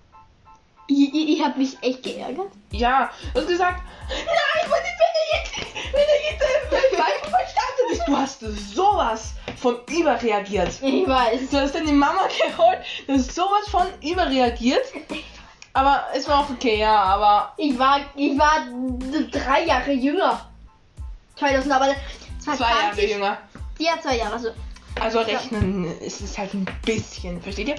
Ich, 0.88 1.14
ich, 1.14 1.44
habe 1.44 1.58
mich 1.58 1.76
echt 1.82 2.02
geärgert. 2.02 2.50
ja, 2.72 3.10
du 3.34 3.40
hast 3.40 3.48
gesagt, 3.48 3.82
nein, 4.08 4.70
wenn 4.70 4.80
er 4.80 5.38
jetzt, 5.38 5.56
wenn 5.92 6.00
er 6.00 6.30
jetzt 6.30 6.42
äh, 6.42 6.96
gleich 6.96 7.18
verstanden 7.20 7.92
ist, 7.92 8.08
du 8.08 8.16
hast 8.16 8.40
sowas 8.74 9.34
von 9.56 9.76
überreagiert. 9.88 10.70
Ich 10.80 11.06
weiß. 11.06 11.50
Du 11.50 11.60
hast 11.60 11.74
die 11.74 11.92
Mama 11.92 12.22
geholt, 12.26 12.78
du 13.06 13.14
hast 13.14 13.34
sowas 13.34 13.68
von 13.70 13.86
überreagiert. 14.02 14.86
Aber 15.74 16.04
es 16.14 16.26
war 16.26 16.40
auch 16.40 16.50
okay, 16.50 16.78
ja, 16.78 16.96
aber 16.96 17.52
Ich 17.56 17.78
war, 17.78 18.00
ich 18.16 18.38
war 18.38 18.66
drei 19.30 19.64
Jahre 19.64 19.92
jünger. 19.92 20.48
2000, 21.36 21.72
aber 21.72 21.94
zwei 22.40 22.56
Jahre 22.56 23.06
jünger. 23.06 23.38
Ja, 23.78 23.92
zwei 24.00 24.16
Jahre. 24.16 24.32
Also. 24.32 24.50
Also 25.00 25.20
rechnen 25.20 25.84
ist 26.00 26.20
es 26.22 26.36
halt 26.36 26.54
ein 26.54 26.66
bisschen, 26.84 27.40
versteht 27.40 27.68
ihr? 27.68 27.76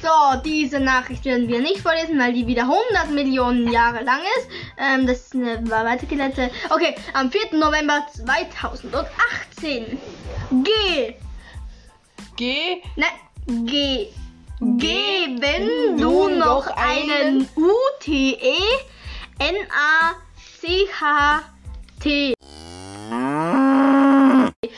So, 0.00 0.40
diese 0.44 0.78
Nachricht 0.78 1.24
werden 1.24 1.48
wir 1.48 1.60
nicht 1.60 1.80
vorlesen, 1.80 2.18
weil 2.18 2.32
die 2.32 2.46
wieder 2.46 2.62
100 2.62 3.10
Millionen 3.10 3.70
Jahre 3.72 4.04
lang 4.04 4.20
ist. 4.38 4.48
Ähm, 4.78 5.06
das 5.06 5.22
ist 5.22 5.34
eine 5.34 5.68
war 5.68 5.84
weitergeleitet. 5.84 6.52
Okay, 6.70 6.94
am 7.14 7.30
4. 7.30 7.58
November 7.58 8.06
2018. 8.14 9.98
G. 10.62 11.14
Geh 12.36 12.82
Ne, 12.96 13.06
G. 13.66 14.08
Geben 14.60 15.98
du 15.98 16.28
noch 16.28 16.66
einen 16.68 17.48
U-T-E 17.56 18.56
N-A-C-H-T. 19.38 20.24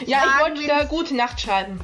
Ja, 0.06 0.18
ich 0.24 0.40
wollte 0.42 0.66
da 0.66 0.84
gute 0.84 1.16
Nacht 1.16 1.40
schreiben. 1.40 1.80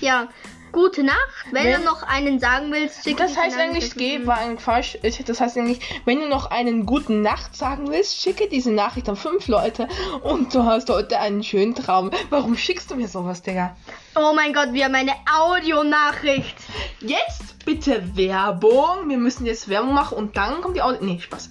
Ja, 0.00 0.28
gute 0.72 1.02
Nacht. 1.02 1.18
Wenn, 1.50 1.64
Wenn- 1.64 1.80
du 1.80 1.86
noch 1.86 2.02
einen 2.02 2.38
sagen 2.40 2.72
willst, 2.72 3.04
schick 3.04 3.16
Das 3.16 3.36
heißt 3.36 3.56
eigentlich, 3.58 3.94
geh, 3.94 4.26
war 4.26 4.38
eigentlich 4.38 4.60
falsch. 4.60 4.98
Das 5.26 5.40
heißt 5.40 5.56
eigentlich, 5.58 5.80
wenn 6.04 6.20
du 6.20 6.28
noch 6.28 6.50
einen 6.50 6.86
guten 6.86 7.22
Nacht 7.22 7.56
sagen 7.56 7.90
willst, 7.90 8.20
schicke 8.20 8.48
diese 8.48 8.70
Nachricht 8.72 9.08
an 9.08 9.16
fünf 9.16 9.48
Leute 9.48 9.88
und 10.22 10.54
du 10.54 10.64
hast 10.64 10.88
heute 10.90 11.18
einen 11.18 11.42
schönen 11.42 11.74
Traum. 11.74 12.10
Warum 12.30 12.56
schickst 12.56 12.90
du 12.90 12.96
mir 12.96 13.08
sowas, 13.08 13.42
Digga? 13.42 13.76
Oh 14.16 14.32
mein 14.34 14.52
Gott, 14.52 14.72
wir 14.72 14.84
haben 14.84 14.94
eine 14.94 15.14
Audionachricht. 15.32 16.56
Jetzt 17.00 17.64
bitte 17.64 18.16
Werbung. 18.16 19.08
Wir 19.08 19.18
müssen 19.18 19.46
jetzt 19.46 19.68
Werbung 19.68 19.94
machen 19.94 20.16
und 20.18 20.36
dann 20.36 20.60
kommt 20.60 20.76
die 20.76 20.82
Audio. 20.82 21.02
Nee, 21.02 21.20
Spaß. 21.20 21.50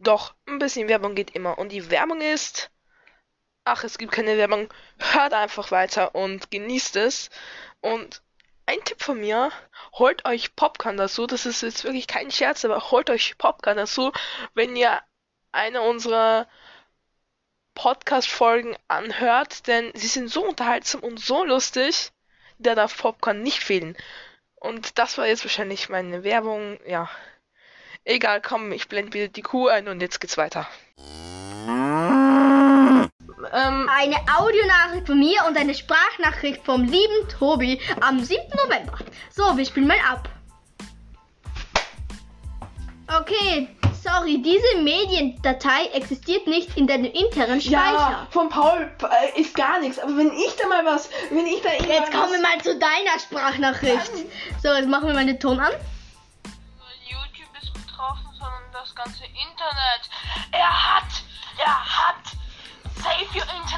Doch, 0.00 0.34
ein 0.46 0.58
bisschen 0.58 0.88
Werbung 0.88 1.14
geht 1.14 1.34
immer. 1.34 1.58
Und 1.58 1.72
die 1.72 1.90
Werbung 1.90 2.20
ist. 2.20 2.70
Ach, 3.64 3.84
es 3.84 3.98
gibt 3.98 4.12
keine 4.12 4.38
Werbung. 4.38 4.68
Hört 4.98 5.34
einfach 5.34 5.70
weiter 5.72 6.14
und 6.14 6.50
genießt 6.50 6.96
es. 6.96 7.28
Und 7.80 8.22
ein 8.66 8.84
Tipp 8.84 9.02
von 9.02 9.18
mir, 9.20 9.50
holt 9.94 10.24
euch 10.26 10.54
Popcorn 10.54 10.96
dazu. 10.96 11.26
Das 11.26 11.46
ist 11.46 11.62
jetzt 11.62 11.84
wirklich 11.84 12.06
kein 12.06 12.30
Scherz, 12.30 12.64
aber 12.64 12.90
holt 12.90 13.08
euch 13.10 13.38
Popcorn 13.38 13.76
dazu, 13.76 14.12
wenn 14.54 14.76
ihr 14.76 15.00
eine 15.52 15.80
unserer 15.82 16.46
Podcast-Folgen 17.74 18.76
anhört, 18.88 19.68
denn 19.68 19.90
sie 19.94 20.08
sind 20.08 20.28
so 20.28 20.44
unterhaltsam 20.44 21.02
und 21.02 21.20
so 21.20 21.44
lustig, 21.44 22.10
da 22.58 22.74
darf 22.74 22.98
Popcorn 22.98 23.42
nicht 23.42 23.62
fehlen. 23.62 23.96
Und 24.56 24.98
das 24.98 25.16
war 25.16 25.26
jetzt 25.26 25.44
wahrscheinlich 25.44 25.88
meine 25.88 26.24
Werbung, 26.24 26.80
ja. 26.86 27.08
Egal, 28.04 28.42
komm, 28.42 28.72
ich 28.72 28.88
blende 28.88 29.12
wieder 29.12 29.28
die 29.28 29.42
Kuh 29.42 29.68
ein 29.68 29.88
und 29.88 30.00
jetzt 30.00 30.20
geht's 30.20 30.36
weiter. 30.36 30.68
Ähm, 33.52 33.88
Eine 33.94 34.16
Audionachricht 34.38 35.06
von 35.06 35.18
mir 35.18 35.44
und 35.46 35.56
eine 35.56 35.74
Sprachnachricht 35.74 36.64
vom 36.64 36.84
lieben 36.84 37.28
Tobi 37.28 37.80
am 38.00 38.20
7. 38.20 38.42
November. 38.64 38.98
So, 39.30 39.56
wir 39.56 39.66
spielen 39.66 39.86
mal 39.86 39.98
ab. 40.10 40.28
Okay, 43.08 43.68
sorry, 44.02 44.42
diese 44.42 44.82
Mediendatei 44.82 45.86
existiert 45.94 46.46
nicht 46.46 46.76
in 46.76 46.86
deinem 46.86 47.06
internen 47.06 47.58
ja, 47.60 47.80
Speicher. 47.80 48.26
von 48.30 48.48
Paul 48.50 48.90
äh, 49.02 49.40
ist 49.40 49.54
gar 49.54 49.80
nichts, 49.80 49.98
aber 49.98 50.16
wenn 50.18 50.30
ich 50.32 50.54
da 50.56 50.68
mal 50.68 50.84
was, 50.84 51.08
wenn 51.30 51.46
ich 51.46 51.62
da 51.62 51.70
Jetzt 51.70 52.12
kommen 52.12 52.32
wir 52.32 52.40
mal 52.40 52.60
zu 52.62 52.78
deiner 52.78 53.18
Sprachnachricht. 53.18 54.12
So, 54.62 54.68
jetzt 54.74 54.88
machen 54.88 55.06
wir 55.06 55.14
mal 55.14 55.24
den 55.24 55.40
Ton 55.40 55.58
an. 55.58 55.72
YouTube 57.08 57.48
ist 57.62 57.72
betroffen, 57.72 58.28
sondern 58.38 58.62
das 58.72 58.94
ganze 58.94 59.24
Internet. 59.24 60.10
Er 60.52 60.96
hat, 60.96 61.08
er 61.56 62.06
hat 62.08 62.38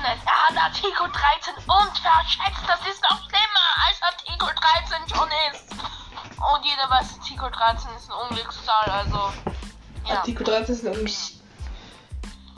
Internet. 0.00 0.18
Er 0.24 0.48
hat 0.48 0.56
Artikel 0.56 1.06
13 1.12 1.54
unterschätzt. 1.66 2.64
Das 2.66 2.80
ist 2.88 3.02
noch 3.02 3.18
schlimmer, 3.28 3.68
als 3.86 4.00
Artikel 4.02 4.48
13 4.48 5.08
schon 5.08 5.28
ist. 5.52 5.72
Und 5.72 6.64
jeder 6.64 6.88
weiß, 6.90 7.18
Artikel 7.18 7.50
13 7.50 7.90
ist 7.96 8.10
ein 8.10 8.28
Unglückszahl, 8.28 8.90
also. 8.90 9.32
Ja. 10.08 10.16
Artikel 10.16 10.44
13 10.44 10.74
ist 10.74 10.84
ein 10.84 10.92
Unglückszahl. 10.92 11.40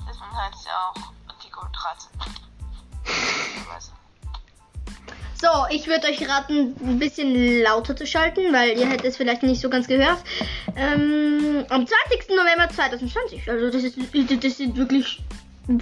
Deswegen 0.08 0.36
heißt 0.36 0.54
es 0.54 0.64
ja 0.64 0.72
auch 0.72 0.94
Artikel 1.28 1.62
13. 1.72 2.10
So, 5.34 5.48
ich 5.70 5.88
würde 5.88 6.06
euch 6.06 6.28
raten, 6.28 6.76
ein 6.80 7.00
bisschen 7.00 7.62
lauter 7.62 7.96
zu 7.96 8.06
schalten, 8.06 8.52
weil 8.52 8.78
ihr 8.78 8.88
hättet 8.88 9.06
es 9.06 9.16
vielleicht 9.16 9.42
nicht 9.42 9.60
so 9.60 9.68
ganz 9.68 9.88
gehört. 9.88 10.22
Ähm, 10.76 11.66
am 11.68 11.84
20. 11.84 12.28
November 12.28 12.68
2020. 12.68 13.50
Also 13.50 13.70
das 13.72 13.82
ist 13.82 13.98
das 14.44 14.56
sind 14.56 14.76
wirklich 14.76 15.20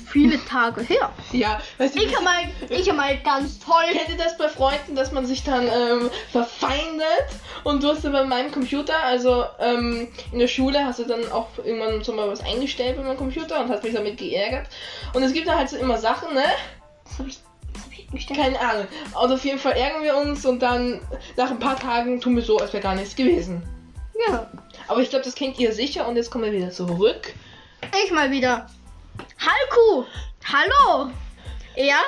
viele 0.06 0.42
Tage 0.44 0.82
her. 0.82 1.10
Ja, 1.32 1.60
weißt 1.78 1.96
du, 1.96 2.02
Ich 2.02 2.14
habe 2.14 2.24
mal, 2.24 2.42
ich 2.68 2.88
habe 2.88 2.98
mal 2.98 3.16
ganz 3.18 3.58
toll. 3.58 3.84
Kennt 3.92 4.10
ihr 4.10 4.22
das 4.22 4.36
bei 4.36 4.48
Freunden, 4.48 4.94
dass 4.94 5.12
man 5.12 5.26
sich 5.26 5.42
dann 5.42 5.64
ähm, 5.66 6.10
verfeindet? 6.30 7.26
Und 7.64 7.82
du 7.82 7.88
hast 7.88 8.04
ja 8.04 8.10
bei 8.10 8.24
meinem 8.24 8.52
Computer, 8.52 9.02
also 9.02 9.44
ähm, 9.58 10.08
in 10.32 10.38
der 10.38 10.48
Schule 10.48 10.84
hast 10.84 10.98
du 10.98 11.04
dann 11.04 11.30
auch 11.32 11.48
irgendwann 11.64 12.04
so 12.04 12.12
mal 12.12 12.28
was 12.28 12.44
eingestellt 12.44 12.96
bei 12.96 13.02
meinem 13.02 13.16
Computer 13.16 13.62
und 13.62 13.70
hast 13.70 13.82
mich 13.82 13.94
damit 13.94 14.18
geärgert. 14.18 14.66
Und 15.14 15.22
es 15.22 15.32
gibt 15.32 15.48
da 15.48 15.56
halt 15.56 15.68
so 15.68 15.76
immer 15.76 15.98
Sachen, 15.98 16.34
ne? 16.34 16.44
Was 17.04 17.18
hab 17.18 17.26
ich? 17.26 17.40
Keine 18.26 18.58
Ahnung. 18.58 18.88
Also 19.14 19.34
auf 19.34 19.44
jeden 19.44 19.60
Fall 19.60 19.72
ärgern 19.72 20.02
wir 20.02 20.16
uns 20.16 20.44
und 20.44 20.60
dann 20.60 21.00
nach 21.36 21.50
ein 21.50 21.60
paar 21.60 21.78
Tagen 21.78 22.20
tun 22.20 22.34
wir 22.34 22.42
so, 22.42 22.58
als 22.58 22.72
wäre 22.72 22.82
gar 22.82 22.96
nichts 22.96 23.14
gewesen. 23.14 23.62
Ja. 24.28 24.50
Aber 24.88 25.00
ich 25.00 25.10
glaube, 25.10 25.24
das 25.24 25.36
kennt 25.36 25.58
ihr 25.60 25.72
sicher 25.72 26.08
und 26.08 26.16
jetzt 26.16 26.30
kommen 26.30 26.44
wir 26.44 26.52
wieder 26.52 26.70
zurück. 26.70 27.32
Ich 28.04 28.10
mal 28.10 28.32
wieder. 28.32 28.66
Halku! 29.40 30.04
Hallo! 30.44 31.10
Ja? 31.74 32.02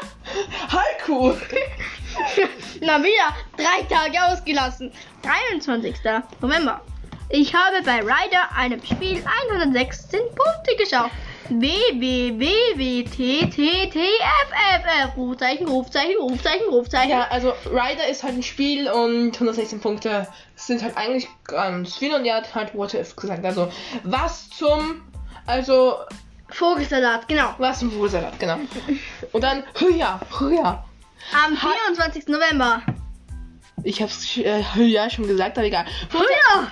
Halku! 0.68 1.32
Na 2.82 3.02
wieder 3.02 3.34
drei 3.56 3.84
Tage 3.88 4.22
ausgelassen. 4.22 4.92
23. 5.22 5.96
November. 6.42 6.82
Ich 7.30 7.54
habe 7.54 7.80
bei 7.86 8.00
Ryder 8.00 8.54
einem 8.54 8.84
Spiel 8.84 9.24
116 9.48 10.20
Punkte 10.34 10.76
geschafft. 10.76 11.14
WWWWTTTFFF. 11.48 12.36
Rufzeichen, 15.16 15.68
Rufzeichen, 15.68 16.16
Rufzeichen, 16.18 16.68
Rufzeichen. 16.68 17.10
Ja, 17.10 17.28
also 17.30 17.54
Ryder 17.64 18.08
ist 18.10 18.22
halt 18.22 18.34
ein 18.34 18.42
Spiel 18.42 18.90
und 18.90 19.32
116 19.32 19.80
Punkte 19.80 20.28
sind 20.54 20.82
halt 20.82 20.98
eigentlich 20.98 21.28
ganz 21.44 21.96
viel 21.96 22.14
und 22.14 22.26
er 22.26 22.36
hat 22.36 22.54
halt 22.54 22.74
What 22.74 22.92
If 22.92 23.16
gesagt. 23.16 23.42
Also, 23.42 23.72
was 24.02 24.50
zum. 24.50 25.00
Also, 25.46 25.96
Vogelsalat, 26.52 27.28
genau. 27.28 27.54
was 27.58 27.80
zum 27.80 27.94
Wohlsalat, 27.94 28.38
genau. 28.38 28.58
Und 29.32 29.42
dann, 29.42 29.64
Hüja, 29.78 30.20
Hüja. 30.38 30.84
Am 31.32 31.56
24. 31.56 32.28
November. 32.28 32.82
Ich 33.84 34.02
hab's 34.02 34.36
äh, 34.36 34.62
Hüja 34.74 35.10
schon 35.10 35.26
gesagt, 35.26 35.58
aber 35.58 35.66
egal. 35.66 35.86
Früher! 36.08 36.68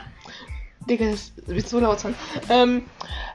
Digga, 0.89 1.11
das 1.11 1.33
wird 1.47 1.69
so 1.69 1.79
laut 1.79 2.01
sein. 2.01 2.15
Ähm, 2.49 2.87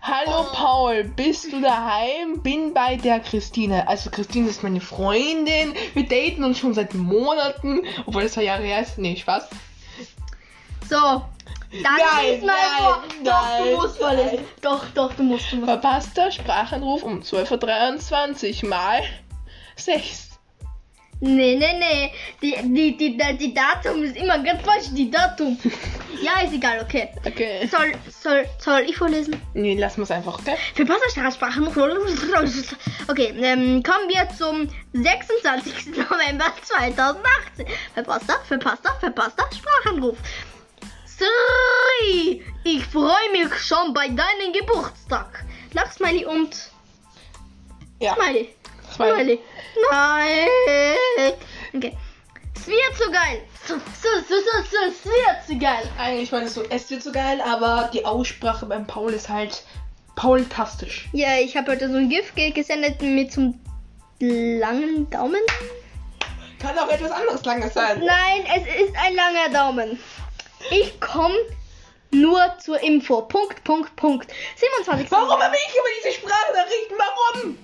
hallo 0.01 0.47
Paul, 0.51 1.03
bist 1.03 1.51
du 1.51 1.61
daheim? 1.61 2.41
Bin 2.41 2.73
bei 2.73 2.95
der 2.95 3.19
Christine. 3.19 3.87
Also 3.87 4.09
Christine 4.09 4.49
ist 4.49 4.63
meine 4.63 4.81
Freundin. 4.81 5.73
Wir 5.93 6.07
daten 6.07 6.43
uns 6.43 6.57
schon 6.59 6.73
seit 6.73 6.93
Monaten. 6.93 7.81
Obwohl 8.05 8.23
das 8.23 8.33
zwei 8.33 8.43
Jahre 8.43 8.63
her 8.63 8.81
ist. 8.81 8.97
Nee, 8.97 9.15
Spaß. 9.15 9.47
So. 10.89 11.21
Dann 11.84 11.98
Nein, 11.98 12.32
lies 12.32 12.41
mal 12.41 12.48
nein, 12.48 12.77
vor. 12.77 13.03
Doch, 13.24 13.41
nein, 13.41 13.63
du 13.63 13.75
musst 13.75 13.98
vorlesen. 13.98 14.36
nein. 14.36 14.46
Doch, 14.62 14.86
doch, 14.94 15.13
du 15.13 15.24
musst. 15.24 15.51
Du 15.51 15.55
musst. 15.58 15.70
Verpasster 15.70 16.32
Sprachanruf 16.32 17.03
um 17.03 17.22
12.23 17.22 18.63
Uhr 18.63 18.70
mal 18.70 19.01
6. 19.75 20.25
Nee, 21.22 21.55
nee, 21.55 21.74
nee. 21.79 22.12
Die, 22.41 22.55
die, 22.74 22.98
die, 22.98 23.17
die, 23.17 23.38
die 23.38 23.53
Datum 23.53 24.03
ist 24.03 24.17
immer 24.17 24.38
ganz 24.39 24.62
falsch. 24.62 24.86
Die 24.91 25.10
Datum. 25.10 25.58
ja, 26.22 26.41
ist 26.46 26.53
egal, 26.53 26.82
okay. 26.82 27.10
Okay. 27.25 27.67
Soll, 27.67 27.94
soll, 28.10 28.46
soll 28.60 28.82
ich 28.82 28.98
vorlesen? 28.98 29.41
Nee, 29.53 29.75
lassen 29.75 29.98
wir 29.98 30.03
es 30.03 30.12
einfach, 30.12 30.39
okay? 30.39 30.55
Für 30.75 30.88
Wassersprachen. 30.88 31.67
Okay, 33.08 33.34
ähm, 33.38 33.82
kommen 33.82 34.10
wir 34.10 34.27
zum 34.38 34.67
26. 34.94 35.98
November 35.98 36.46
2018. 36.62 37.65
Verpasster, 37.94 38.36
verpasster, 38.46 38.96
verpasster 39.00 39.46
Sprachanruf. 39.55 40.17
Sri, 41.17 42.43
ich 42.63 42.86
freue 42.86 43.31
mich 43.31 43.53
schon 43.60 43.93
bei 43.93 44.07
deinem 44.07 44.53
Geburtstag. 44.53 45.45
Lachsmiley 45.74 46.25
und 46.25 46.55
Ja. 48.00 48.15
Smiley. 48.15 48.53
Smiley. 48.93 49.39
Nein. 49.91 50.48
Okay. 51.74 51.98
Es 52.55 52.67
wird 52.67 52.95
so 52.98 53.12
geil. 53.12 53.41
Es 53.63 53.69
wird 55.05 55.48
so 55.48 55.57
geil. 55.57 55.89
Eigentlich 55.98 56.31
meinst 56.31 56.57
du, 56.57 56.63
es 56.69 56.89
wird 56.89 57.03
so 57.03 57.12
geil, 57.12 57.41
aber 57.41 57.89
die 57.93 58.05
Aussprache 58.05 58.65
beim 58.65 58.86
Paul 58.88 59.13
ist 59.13 59.29
halt 59.29 59.63
Paul-tastisch. 60.15 61.07
Ja, 61.13 61.38
ich 61.39 61.55
habe 61.57 61.72
heute 61.72 61.89
so 61.89 61.98
ein 61.98 62.10
GIF 62.10 62.34
ge- 62.36 62.51
gesendet 62.51 63.01
mit 63.01 63.38
einem 63.38 63.60
langen 64.22 65.10
Daumen. 65.10 65.41
Kann 66.60 66.77
auch 66.77 66.89
etwas 66.89 67.12
anderes 67.12 67.43
Langes 67.45 67.74
sein. 67.74 68.00
Nein, 68.00 68.45
es 68.55 68.63
ist 68.88 68.95
ein 68.98 69.13
langer 69.15 69.50
Daumen. 69.51 70.00
Ich 70.72 71.00
komme 71.00 71.36
nur 72.12 72.41
zur 72.60 72.79
Info. 72.81 73.22
Punkt, 73.24 73.63
Punkt, 73.63 73.95
Punkt. 73.95 74.31
27. 74.55 75.12
Warum 75.12 75.41
habe 75.41 75.55
ich 75.55 75.74
über 75.74 75.89
diese 75.98 76.17
Sprachnachrichten? 76.17 76.98
Warum? 76.98 77.57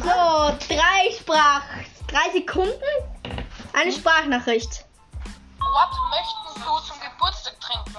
So, 0.00 0.74
drei 0.74 1.10
Sprach. 1.18 1.62
Drei 2.08 2.30
Sekunden. 2.32 2.72
Eine 3.72 3.92
Sprachnachricht. 3.92 4.84
Was 5.58 5.96
möchten 6.10 6.60
du 6.60 6.86
zum 6.86 6.96
Geburtstag 7.00 7.54
trinken? 7.60 7.96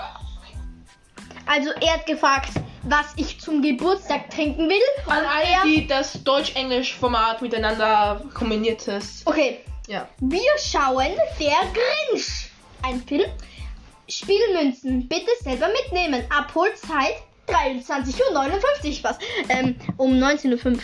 Also, 1.47 1.71
er 1.81 1.93
hat 1.93 2.05
gefragt, 2.05 2.49
was 2.83 3.07
ich 3.17 3.39
zum 3.39 3.61
Geburtstag 3.61 4.29
trinken 4.29 4.69
will. 4.69 4.81
An 5.07 5.19
Und 5.23 5.29
alle, 5.29 5.45
er- 5.47 5.63
die 5.63 5.85
das 5.87 6.23
Deutsch-Englisch-Format 6.23 7.41
miteinander 7.41 8.21
kombiniert 8.33 8.87
ist. 8.87 9.25
Okay, 9.27 9.63
Ja. 9.87 10.07
wir 10.19 10.41
schauen 10.57 11.13
Der 11.39 11.57
Grinch. 11.73 12.49
Ein 12.83 13.01
Film. 13.05 13.29
Spielmünzen 14.07 15.07
bitte 15.07 15.31
selber 15.41 15.67
mitnehmen. 15.69 16.23
Abholzeit 16.29 17.15
23.59 17.47 18.23
Uhr 18.23 19.03
was. 19.03 19.17
Ähm, 19.49 19.75
um 19.97 20.13
19.05 20.13 20.65
Uhr. 20.65 20.79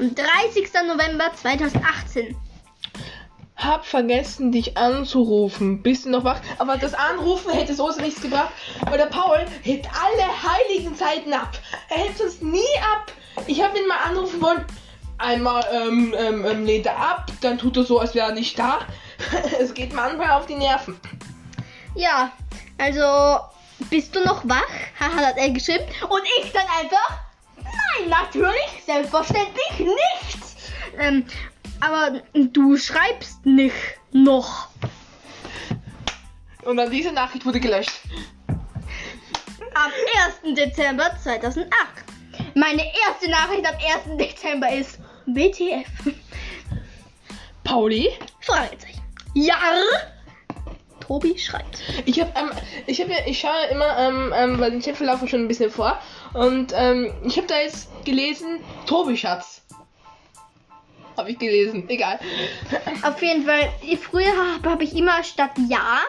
Am 0.00 0.14
30. 0.14 0.68
November 0.88 1.30
2018. 1.34 2.36
Hab 3.56 3.86
vergessen, 3.86 4.50
dich 4.50 4.76
anzurufen. 4.76 5.82
Bist 5.82 6.04
du 6.04 6.10
noch 6.10 6.24
wach? 6.24 6.40
Aber 6.58 6.76
das 6.76 6.92
Anrufen 6.92 7.52
hätte 7.52 7.74
so 7.74 7.88
nichts 8.00 8.20
gebracht, 8.20 8.52
weil 8.86 8.98
der 8.98 9.06
Paul 9.06 9.44
hebt 9.62 9.86
alle 9.86 10.42
heiligen 10.42 10.96
Zeiten 10.96 11.32
ab. 11.32 11.56
Er 11.88 11.98
hält 11.98 12.20
uns 12.20 12.42
nie 12.42 12.60
ab. 12.92 13.12
Ich 13.46 13.62
habe 13.62 13.78
ihn 13.78 13.86
mal 13.86 13.98
anrufen 14.08 14.42
wollen. 14.42 14.64
Einmal 15.18 15.64
ähm, 15.72 16.12
ähm, 16.18 16.44
ähm, 16.44 16.66
lehnt 16.66 16.86
er 16.86 16.98
ab, 16.98 17.30
dann 17.40 17.56
tut 17.56 17.76
er 17.76 17.84
so, 17.84 18.00
als 18.00 18.16
wäre 18.16 18.30
er 18.30 18.34
nicht 18.34 18.58
da. 18.58 18.80
es 19.60 19.72
geht 19.72 19.92
manchmal 19.92 20.32
auf 20.32 20.46
die 20.46 20.56
Nerven. 20.56 20.98
Ja, 21.94 22.32
also 22.78 23.44
bist 23.90 24.14
du 24.14 24.24
noch 24.24 24.46
wach? 24.48 24.62
Haha, 24.98 25.26
hat 25.26 25.36
er 25.36 25.50
geschrieben. 25.50 25.84
Und 26.08 26.22
ich 26.40 26.52
dann 26.52 26.66
einfach, 26.80 27.18
nein, 27.56 28.08
natürlich, 28.08 28.82
selbstverständlich 28.84 29.78
nicht. 29.78 30.38
Ähm, 30.98 31.24
aber 31.80 32.20
du 32.34 32.76
schreibst 32.76 33.44
nicht 33.46 33.74
noch. 34.12 34.68
Und 36.64 36.78
dann 36.78 36.90
diese 36.90 37.12
Nachricht 37.12 37.44
wurde 37.44 37.60
gelöscht. 37.60 37.92
Am 38.48 39.90
1. 40.44 40.56
Dezember 40.56 41.10
2008. 41.22 41.70
Meine 42.54 42.82
erste 43.06 43.30
Nachricht 43.30 43.66
am 43.66 43.74
1. 43.74 44.18
Dezember 44.18 44.72
ist 44.72 44.98
WTF. 45.26 45.88
Pauli? 47.64 48.10
Fragezeichen. 48.40 49.02
Ja. 49.34 49.56
Tobi 51.06 51.38
schreibt. 51.38 51.78
Ich 52.04 52.20
habe 52.20 52.32
ähm, 52.36 52.50
ich 52.86 53.00
habe 53.00 53.12
ja, 53.12 53.18
ich 53.26 53.38
schaue 53.38 53.66
immer 53.70 53.98
ähm, 53.98 54.32
ähm, 54.34 54.58
bei 54.58 54.70
den 54.70 54.80
Chatverlaufen 54.80 55.28
schon 55.28 55.40
ein 55.40 55.48
bisschen 55.48 55.70
vor 55.70 55.98
und 56.32 56.72
ähm, 56.76 57.12
ich 57.24 57.36
habe 57.36 57.46
da 57.46 57.58
jetzt 57.60 57.88
gelesen 58.04 58.60
Tobi 58.86 59.16
Schatz. 59.16 59.62
Habe 61.16 61.30
ich 61.30 61.38
gelesen, 61.38 61.88
egal. 61.88 62.18
Auf 63.02 63.22
jeden 63.22 63.44
Fall, 63.44 63.70
früher 64.02 64.32
habe 64.56 64.68
hab 64.68 64.82
ich 64.82 64.96
immer 64.96 65.22
statt 65.22 65.52
Ja 65.68 66.00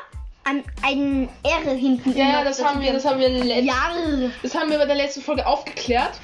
ein, 0.45 0.63
ein 0.83 1.29
R 1.43 1.71
hinten. 1.73 2.15
Ja, 2.15 2.29
ja, 2.29 2.43
das 2.43 2.63
haben 2.63 2.81
wir, 2.81 2.93
das 2.93 3.05
haben 3.05 3.19
wir 3.19 3.29
letzten, 3.29 3.65
Ja. 3.65 3.91
das 4.41 4.55
haben 4.55 4.69
wir 4.69 4.77
bei 4.77 4.85
der 4.85 4.95
letzten 4.95 5.21
Folge 5.21 5.45
aufgeklärt. 5.45 6.19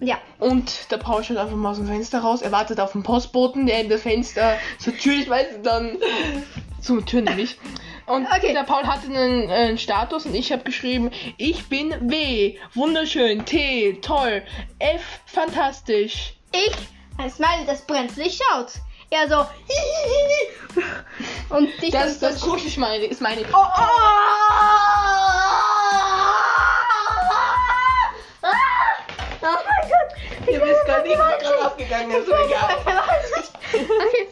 Ja. 0.00 0.18
Und 0.38 0.90
der 0.90 0.98
Paul 0.98 1.24
schaut 1.24 1.38
einfach 1.38 1.56
mal 1.56 1.70
aus 1.70 1.78
dem 1.78 1.86
Fenster 1.86 2.20
raus. 2.20 2.42
Er 2.42 2.52
wartet 2.52 2.78
auf 2.80 2.92
den 2.92 3.02
Postboten, 3.02 3.66
der 3.66 3.80
in 3.80 3.88
das 3.88 4.02
Fenster 4.02 4.58
zur 4.78 4.96
Tür, 4.96 5.14
ich 5.14 5.28
weiß 5.28 5.46
dann 5.62 5.98
zur 6.80 7.04
Tür 7.04 7.22
nämlich. 7.22 7.58
Und 8.06 8.26
Okay. 8.26 8.52
der 8.54 8.62
Paul 8.64 8.86
hatte 8.86 9.06
einen, 9.06 9.50
äh, 9.50 9.76
Status 9.76 10.24
und 10.26 10.34
ich 10.34 10.50
habe 10.52 10.62
geschrieben, 10.64 11.10
ich 11.36 11.68
bin 11.68 11.94
W, 12.10 12.56
wunderschön, 12.74 13.44
T, 13.44 13.98
toll, 14.00 14.42
F, 14.78 15.02
fantastisch. 15.26 16.32
Ich, 16.52 16.72
ein 17.18 17.30
Smiley, 17.30 17.66
das 17.66 17.82
brenzlig 17.82 18.38
schaut. 18.38 18.72
Er 19.10 19.28
so. 19.28 19.46
Und 21.48 21.68
ich 21.82 21.90
Das, 21.90 22.18
dann 22.18 22.32
das 22.32 22.40
kuschelig 22.42 22.76
meine, 22.76 23.04
ist 23.06 23.20
meine. 23.22 23.40
Oh, 23.52 23.56
oh, 23.56 23.58
oh 28.42 29.46
mein 29.66 29.88
Gott. 29.88 30.48
Ihr 30.50 30.60
wisst 30.62 30.86
gar 30.86 31.02
nicht, 31.02 31.18
was 31.18 31.38
gerade 31.42 31.62
abgegangen 31.64 32.10
ist. 32.10 32.28
Okay, 33.72 34.28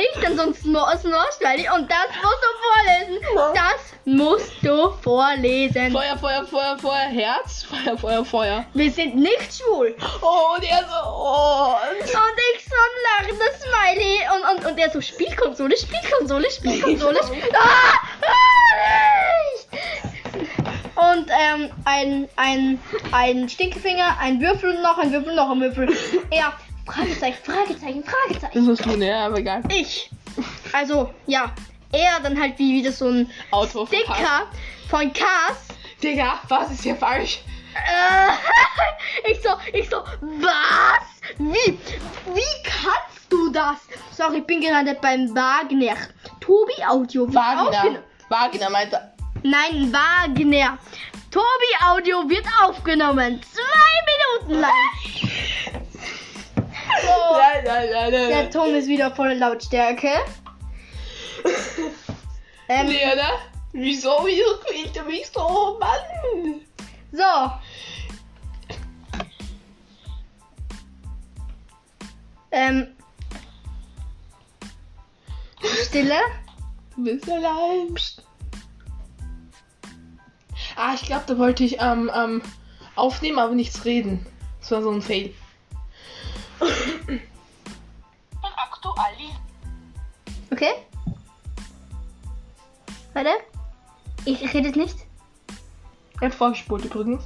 ich 0.00 0.20
dann 0.20 0.36
sonst 0.36 0.64
nur 0.64 0.82
aus 0.82 1.02
Smiley 1.02 1.68
und 1.74 1.90
das 1.90 2.08
musst 2.22 2.42
du 2.42 2.48
vorlesen. 2.62 3.54
Das 3.54 3.90
musst 4.04 4.52
du 4.62 4.90
vorlesen. 5.02 5.92
Feuer, 5.92 6.16
Feuer, 6.18 6.44
Feuer, 6.44 6.78
Feuer, 6.78 7.08
Herz, 7.08 7.64
Feuer, 7.64 7.98
Feuer, 7.98 8.24
Feuer. 8.24 8.64
Wir 8.74 8.90
sind 8.90 9.16
nicht 9.16 9.54
schwul. 9.54 9.94
Oh, 10.22 10.56
und 10.56 10.64
er 10.64 10.84
so, 10.84 10.94
oh. 11.06 11.74
Und 11.90 12.02
ich 12.02 12.64
so 12.64 12.74
ein 12.74 12.94
lachendes 13.08 13.60
Smiley. 13.60 14.20
Und, 14.34 14.42
und, 14.50 14.70
und 14.70 14.78
er 14.78 14.90
so 14.90 15.00
Spielkonsole, 15.00 15.76
Spielkonsole, 15.76 16.50
Spielkonsole. 16.50 17.18
Spiel 17.24 17.42
ah, 17.54 17.94
ah. 18.22 18.60
Und 21.12 21.30
ähm, 21.30 21.70
ein, 21.84 22.28
ein, 22.36 22.78
ein 23.12 23.48
Stinkefinger, 23.48 24.18
ein 24.20 24.40
Würfel 24.40 24.76
und 24.76 24.82
noch 24.82 24.98
ein 24.98 25.12
Würfel, 25.12 25.34
noch 25.34 25.50
ein 25.50 25.60
Würfel. 25.60 25.88
Er, 26.30 26.52
Fragezeichen, 26.90 27.38
Fragezeichen, 27.44 28.04
Fragezeichen. 28.04 28.66
Das 28.66 28.78
ist 28.78 28.84
du, 28.84 28.96
ne, 28.96 29.14
aber 29.14 29.38
egal. 29.38 29.62
Ich. 29.68 30.10
Also, 30.72 31.12
ja. 31.26 31.52
Er 31.92 32.20
dann 32.20 32.40
halt 32.40 32.56
wie 32.58 32.74
wieder 32.74 32.92
so 32.92 33.08
ein 33.08 33.30
Auto 33.50 33.84
von 33.84 33.98
Cars. 34.04 34.16
Sticker 34.16 34.46
von 34.88 35.12
Cars. 35.12 35.68
Digga, 36.02 36.38
was 36.48 36.70
ist 36.70 36.82
hier 36.82 36.94
falsch? 36.94 37.40
Äh, 37.74 39.30
ich 39.30 39.42
so, 39.42 39.50
ich 39.72 39.88
so, 39.88 39.96
was? 40.20 41.38
Wie? 41.38 41.78
Wie 42.32 42.62
kannst 42.64 43.26
du 43.28 43.50
das? 43.50 43.78
Sorry, 44.12 44.38
ich 44.38 44.46
bin 44.46 44.60
gerade 44.60 44.94
beim 44.94 45.34
Wagner. 45.34 45.96
Tobi 46.40 46.84
Audio 46.88 47.32
Wagner. 47.34 48.02
Wagner 48.28 48.70
meinte. 48.70 49.12
Nein, 49.42 49.92
Wagner. 49.92 50.78
Tobi 51.30 51.84
Audio 51.88 52.28
wird 52.28 52.46
aufgenommen. 52.62 53.40
Zwei 53.52 54.46
Minuten 54.46 54.60
lang. 54.60 54.70
So, 57.02 57.36
Nein, 57.36 57.64
nein, 57.64 57.88
nein, 57.92 58.12
nein. 58.12 58.28
der 58.28 58.50
Ton 58.50 58.74
ist 58.74 58.88
wieder 58.88 59.10
voll 59.14 59.32
Lautstärke. 59.34 60.08
Ähm, 62.68 62.86
Leona, 62.86 63.30
wieso, 63.72 64.10
wieso 64.24 64.58
quält 64.64 64.96
er 64.96 65.04
mich 65.04 65.26
so, 65.34 65.78
Mann? 65.80 66.60
so. 67.12 67.52
Ähm. 72.52 72.88
Stille. 75.84 76.14
Du 76.96 77.04
bist 77.04 77.28
allein. 77.30 77.94
Psst. 77.94 78.24
Ah, 80.76 80.94
ich 80.94 81.02
glaube, 81.02 81.24
da 81.26 81.38
wollte 81.38 81.64
ich 81.64 81.80
ähm, 81.80 82.10
ähm, 82.14 82.42
aufnehmen, 82.96 83.38
aber 83.38 83.54
nichts 83.54 83.84
reden. 83.84 84.24
Das 84.60 84.70
war 84.70 84.82
so 84.82 84.90
ein 84.90 85.02
Fail. 85.02 85.34
Dann 86.60 88.52
aktuell. 88.56 89.30
Okay. 90.50 90.72
Warte. 93.14 93.30
Ich, 94.24 94.42
rede 94.54 94.68
jetzt 94.68 94.76
nicht. 94.76 94.96
Jetzt 96.20 96.36
vorgespult 96.36 96.84
übrigens. 96.84 97.24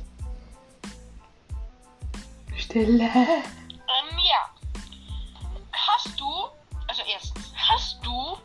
Stille. 2.57 3.05
Ähm, 3.05 4.19
ja. 4.19 4.51
Hast 5.73 6.19
du, 6.19 6.27
also 6.87 7.03
erstens, 7.13 7.53
hast 7.57 7.99
du 8.05 8.39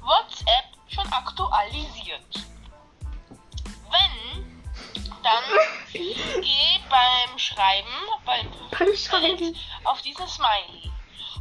WhatsApp 0.00 0.66
schon 0.88 1.06
aktualisiert? 1.12 2.46
Wenn, 3.90 4.62
dann 5.22 5.44
geh 5.92 6.80
beim 6.90 7.38
Schreiben 7.38 7.91
auf 9.84 10.02
diesen 10.02 10.26
Smiley. 10.28 10.90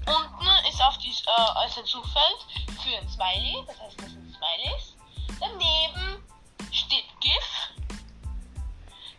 Unten 0.06 0.48
ist 0.70 0.82
auf 0.82 0.98
die, 0.98 1.10
äh, 1.10 1.68
ist 1.68 1.78
ein 1.78 1.86
Suchfeld 1.86 2.38
für 2.82 2.98
ein 2.98 3.08
Smiley, 3.10 3.64
das 3.68 3.80
heißt, 3.80 4.02
das 4.02 4.12
sind 4.12 4.36
Smileys. 4.36 4.96
Daneben 5.40 6.24
steht 6.72 7.06
GIF. 7.20 7.98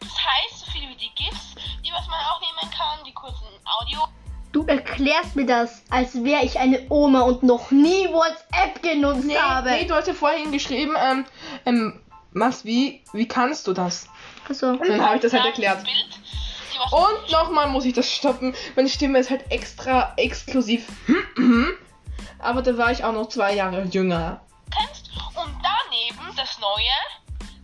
Das 0.00 0.10
heißt, 0.10 0.64
so 0.64 0.70
viele 0.72 0.88
wie 0.88 0.96
die 0.96 1.10
GIFs, 1.14 1.54
die 1.84 1.92
was 1.92 2.06
man 2.08 2.20
auch 2.30 2.40
nehmen 2.40 2.72
kann, 2.72 3.04
die 3.06 3.12
kurzen 3.14 3.46
Audio. 3.80 4.08
Du 4.52 4.66
erklärst 4.66 5.34
mir 5.36 5.46
das, 5.46 5.82
als 5.88 6.22
wäre 6.22 6.44
ich 6.44 6.58
eine 6.58 6.86
Oma 6.90 7.20
und 7.22 7.42
noch 7.42 7.70
nie 7.70 8.08
WhatsApp 8.08 8.82
genutzt 8.82 9.24
Nee, 9.24 9.36
habe. 9.38 9.70
nee, 9.70 9.84
du 9.86 9.94
hast 9.94 10.08
ja 10.08 10.14
vorhin 10.14 10.52
geschrieben, 10.52 10.94
ähm, 10.98 11.24
ähm, 11.64 12.00
Max, 12.32 12.64
wie, 12.64 13.02
wie 13.12 13.26
kannst 13.28 13.66
du 13.66 13.72
das? 13.72 14.08
Achso. 14.48 14.70
Und 14.70 14.86
dann 14.88 15.00
habe 15.04 15.16
ich 15.16 15.22
das 15.22 15.32
halt 15.32 15.46
erklärt. 15.46 15.84
Bild, 15.84 16.18
was 16.82 16.92
Und 16.92 17.30
nochmal 17.30 17.68
muss 17.68 17.84
ich 17.84 17.92
das 17.94 18.10
stoppen. 18.10 18.54
Meine 18.76 18.88
Stimme 18.88 19.18
ist 19.18 19.30
halt 19.30 19.50
extra 19.50 20.12
exklusiv. 20.16 20.88
Aber 22.38 22.62
da 22.62 22.76
war 22.76 22.90
ich 22.90 23.04
auch 23.04 23.12
noch 23.12 23.28
zwei 23.28 23.54
Jahre 23.54 23.82
jünger. 23.84 24.40
kennst. 24.70 25.10
Und 25.34 25.54
daneben 25.62 26.36
das 26.36 26.58
Neue 26.58 26.96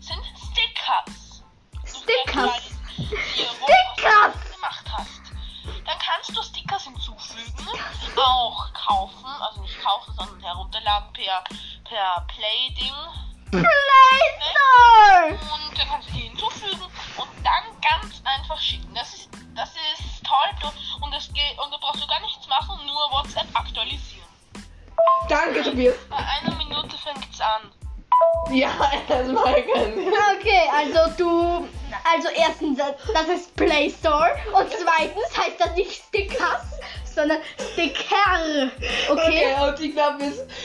sind 0.01 0.23
Stickers. 0.53 1.43
Stickers. 2.03 2.79
Stickers! 2.97 4.55
gemacht 4.55 4.87
hast. 4.93 5.23
Dann 5.85 5.99
kannst 5.99 6.37
du 6.37 6.43
Stickers 6.43 6.85
hinzufügen, 6.85 7.69
auch 8.17 8.73
kaufen, 8.73 9.27
also 9.41 9.63
nicht 9.63 9.81
kaufen, 9.83 10.13
sondern 10.17 10.41
herunterladen 10.41 11.13
per, 11.13 11.45
per 11.85 12.27
Play-Ding. 12.29 12.95
Play 13.51 13.65
Store! 14.41 15.33
Und 15.33 15.79
dann 15.79 15.89
kannst 15.89 16.09
du 16.09 16.13
die 16.13 16.21
hinzufügen 16.21 16.83
und 17.17 17.29
dann 17.43 17.65
ganz 17.81 18.23
einfach 18.25 18.61
schicken. 18.61 18.95
Das 18.95 19.15
ist, 19.15 19.29
das 19.55 19.71
ist 19.71 20.25
toll 20.25 20.51
du, 20.61 21.05
und, 21.05 21.15
das 21.15 21.29
geht, 21.33 21.59
und 21.65 21.73
da 21.73 21.77
brauchst 21.81 22.03
du 22.03 22.07
gar 22.07 22.21
nichts 22.21 22.47
machen, 22.49 22.79
nur 22.87 23.11
WhatsApp 23.11 23.47
aktualisieren. 23.55 24.29
Danke, 25.29 25.63
Tobias. 25.63 25.95
Bei 26.11 26.17
einer 26.17 26.55
Minute 26.57 26.97
fängt's 26.99 27.41
an. 27.41 27.73
Ja, 28.51 28.71
das 29.09 29.35
war 29.35 29.55
können. 29.55 30.13
Okay, 30.37 30.69
also 30.75 31.15
du. 31.17 31.69
Also 32.11 32.29
erstens, 32.35 32.79
das 32.79 33.29
ist 33.29 33.55
Play 33.57 33.91
Store. 33.91 34.31
Und 34.55 34.69
zweitens 34.71 35.37
heißt 35.37 35.59
das 35.59 35.75
nicht 35.75 35.93
Stickers, 35.93 36.78
sondern 37.19 37.39
Sticker. 37.73 38.71
Okay? 39.11 39.21
Okay, 39.29 39.69
und 39.69 39.81
ich 39.81 39.93
glaube, 39.93 40.25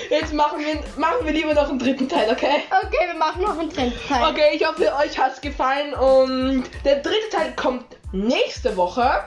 jetzt, 0.10 0.34
machen 0.34 0.60
wir, 0.60 0.84
machen 0.98 1.26
wir 1.26 1.32
lieber 1.32 1.54
noch 1.54 1.70
einen 1.70 1.80
dritten 1.80 2.08
Teil, 2.08 2.30
okay? 2.32 2.64
Okay, 2.86 3.08
wir 3.08 3.18
machen 3.18 3.42
noch 3.42 3.58
einen 3.58 3.70
Trendteil. 3.72 4.30
Okay, 4.30 4.50
ich 4.54 4.68
hoffe, 4.68 4.92
euch 4.96 5.18
hat's 5.18 5.42
gefallen 5.42 5.94
und 5.94 6.66
der 6.86 6.98
dritte 6.98 7.30
Teil 7.32 7.54
kommt 7.56 7.86
nächste 8.12 8.76
Woche. 8.78 9.24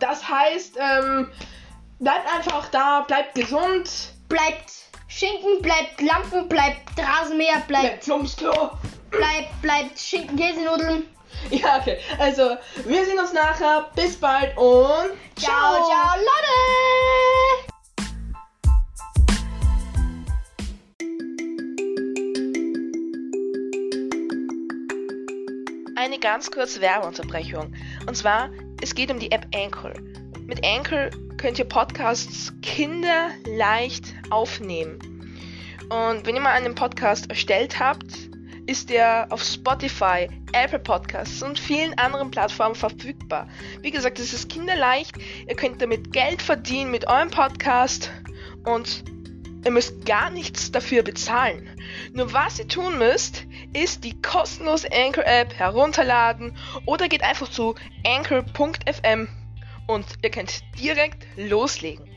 Das 0.00 0.28
heißt, 0.28 0.76
ähm, 0.78 1.30
bleibt 1.98 2.34
einfach 2.34 2.68
da, 2.70 3.00
bleibt 3.06 3.34
gesund, 3.34 3.88
Bleibt 4.28 4.72
Schinken, 5.06 5.62
bleibt 5.62 6.00
Lampen, 6.00 6.48
bleibt 6.48 6.98
Rasenmäher, 6.98 7.62
bleibt 7.68 7.82
bleibt, 7.82 8.04
Plumpsklo. 8.04 8.70
bleibt, 9.10 9.62
bleibt 9.62 9.98
Schinken, 9.98 10.36
Käsenudeln. 10.36 11.04
Ja, 11.50 11.78
okay. 11.78 11.98
Also, 12.18 12.56
wir 12.84 13.04
sehen 13.04 13.18
uns 13.18 13.32
nachher. 13.32 13.90
Bis 13.94 14.16
bald 14.16 14.56
und 14.56 15.12
Ciao, 15.36 15.74
ciao, 15.86 16.16
Leute! 16.16 16.56
Eine 25.96 26.18
ganz 26.18 26.50
kurze 26.50 26.80
Werbeunterbrechung. 26.80 27.74
Und 28.06 28.16
zwar, 28.16 28.50
es 28.80 28.94
geht 28.94 29.10
um 29.10 29.18
die 29.18 29.30
App 29.30 29.46
Anchor. 29.54 29.92
Mit 30.46 30.64
Anchor 30.64 31.10
könnt 31.36 31.58
ihr 31.58 31.64
Podcasts 31.64 32.52
kinderleicht 32.62 34.04
aufnehmen. 34.30 34.98
Und 35.88 36.26
wenn 36.26 36.34
ihr 36.34 36.40
mal 36.40 36.52
einen 36.52 36.74
Podcast 36.74 37.28
erstellt 37.30 37.78
habt, 37.78 38.30
ist 38.66 38.90
der 38.90 39.26
auf 39.30 39.42
Spotify, 39.42 40.28
Apple 40.52 40.78
Podcasts 40.78 41.42
und 41.42 41.58
vielen 41.58 41.96
anderen 41.98 42.30
Plattformen 42.30 42.74
verfügbar. 42.74 43.48
Wie 43.82 43.90
gesagt, 43.90 44.18
es 44.18 44.32
ist 44.32 44.48
kinderleicht. 44.48 45.16
Ihr 45.48 45.54
könnt 45.54 45.80
damit 45.80 46.12
Geld 46.12 46.42
verdienen 46.42 46.90
mit 46.90 47.06
eurem 47.06 47.30
Podcast 47.30 48.10
und 48.64 49.04
ihr 49.64 49.70
müsst 49.70 50.04
gar 50.04 50.30
nichts 50.30 50.72
dafür 50.72 51.02
bezahlen. 51.02 51.68
Nur 52.12 52.32
was 52.32 52.58
ihr 52.58 52.68
tun 52.68 52.98
müsst, 52.98 53.44
ist 53.72 54.04
die 54.04 54.20
kostenlose 54.20 54.88
Anchor 54.92 55.26
App 55.26 55.54
herunterladen 55.54 56.56
oder 56.86 57.08
geht 57.08 57.22
einfach 57.22 57.50
zu 57.50 57.74
anchor.fm 58.04 59.28
und 59.86 60.06
ihr 60.22 60.30
könnt 60.30 60.62
direkt 60.78 61.26
loslegen. 61.36 62.15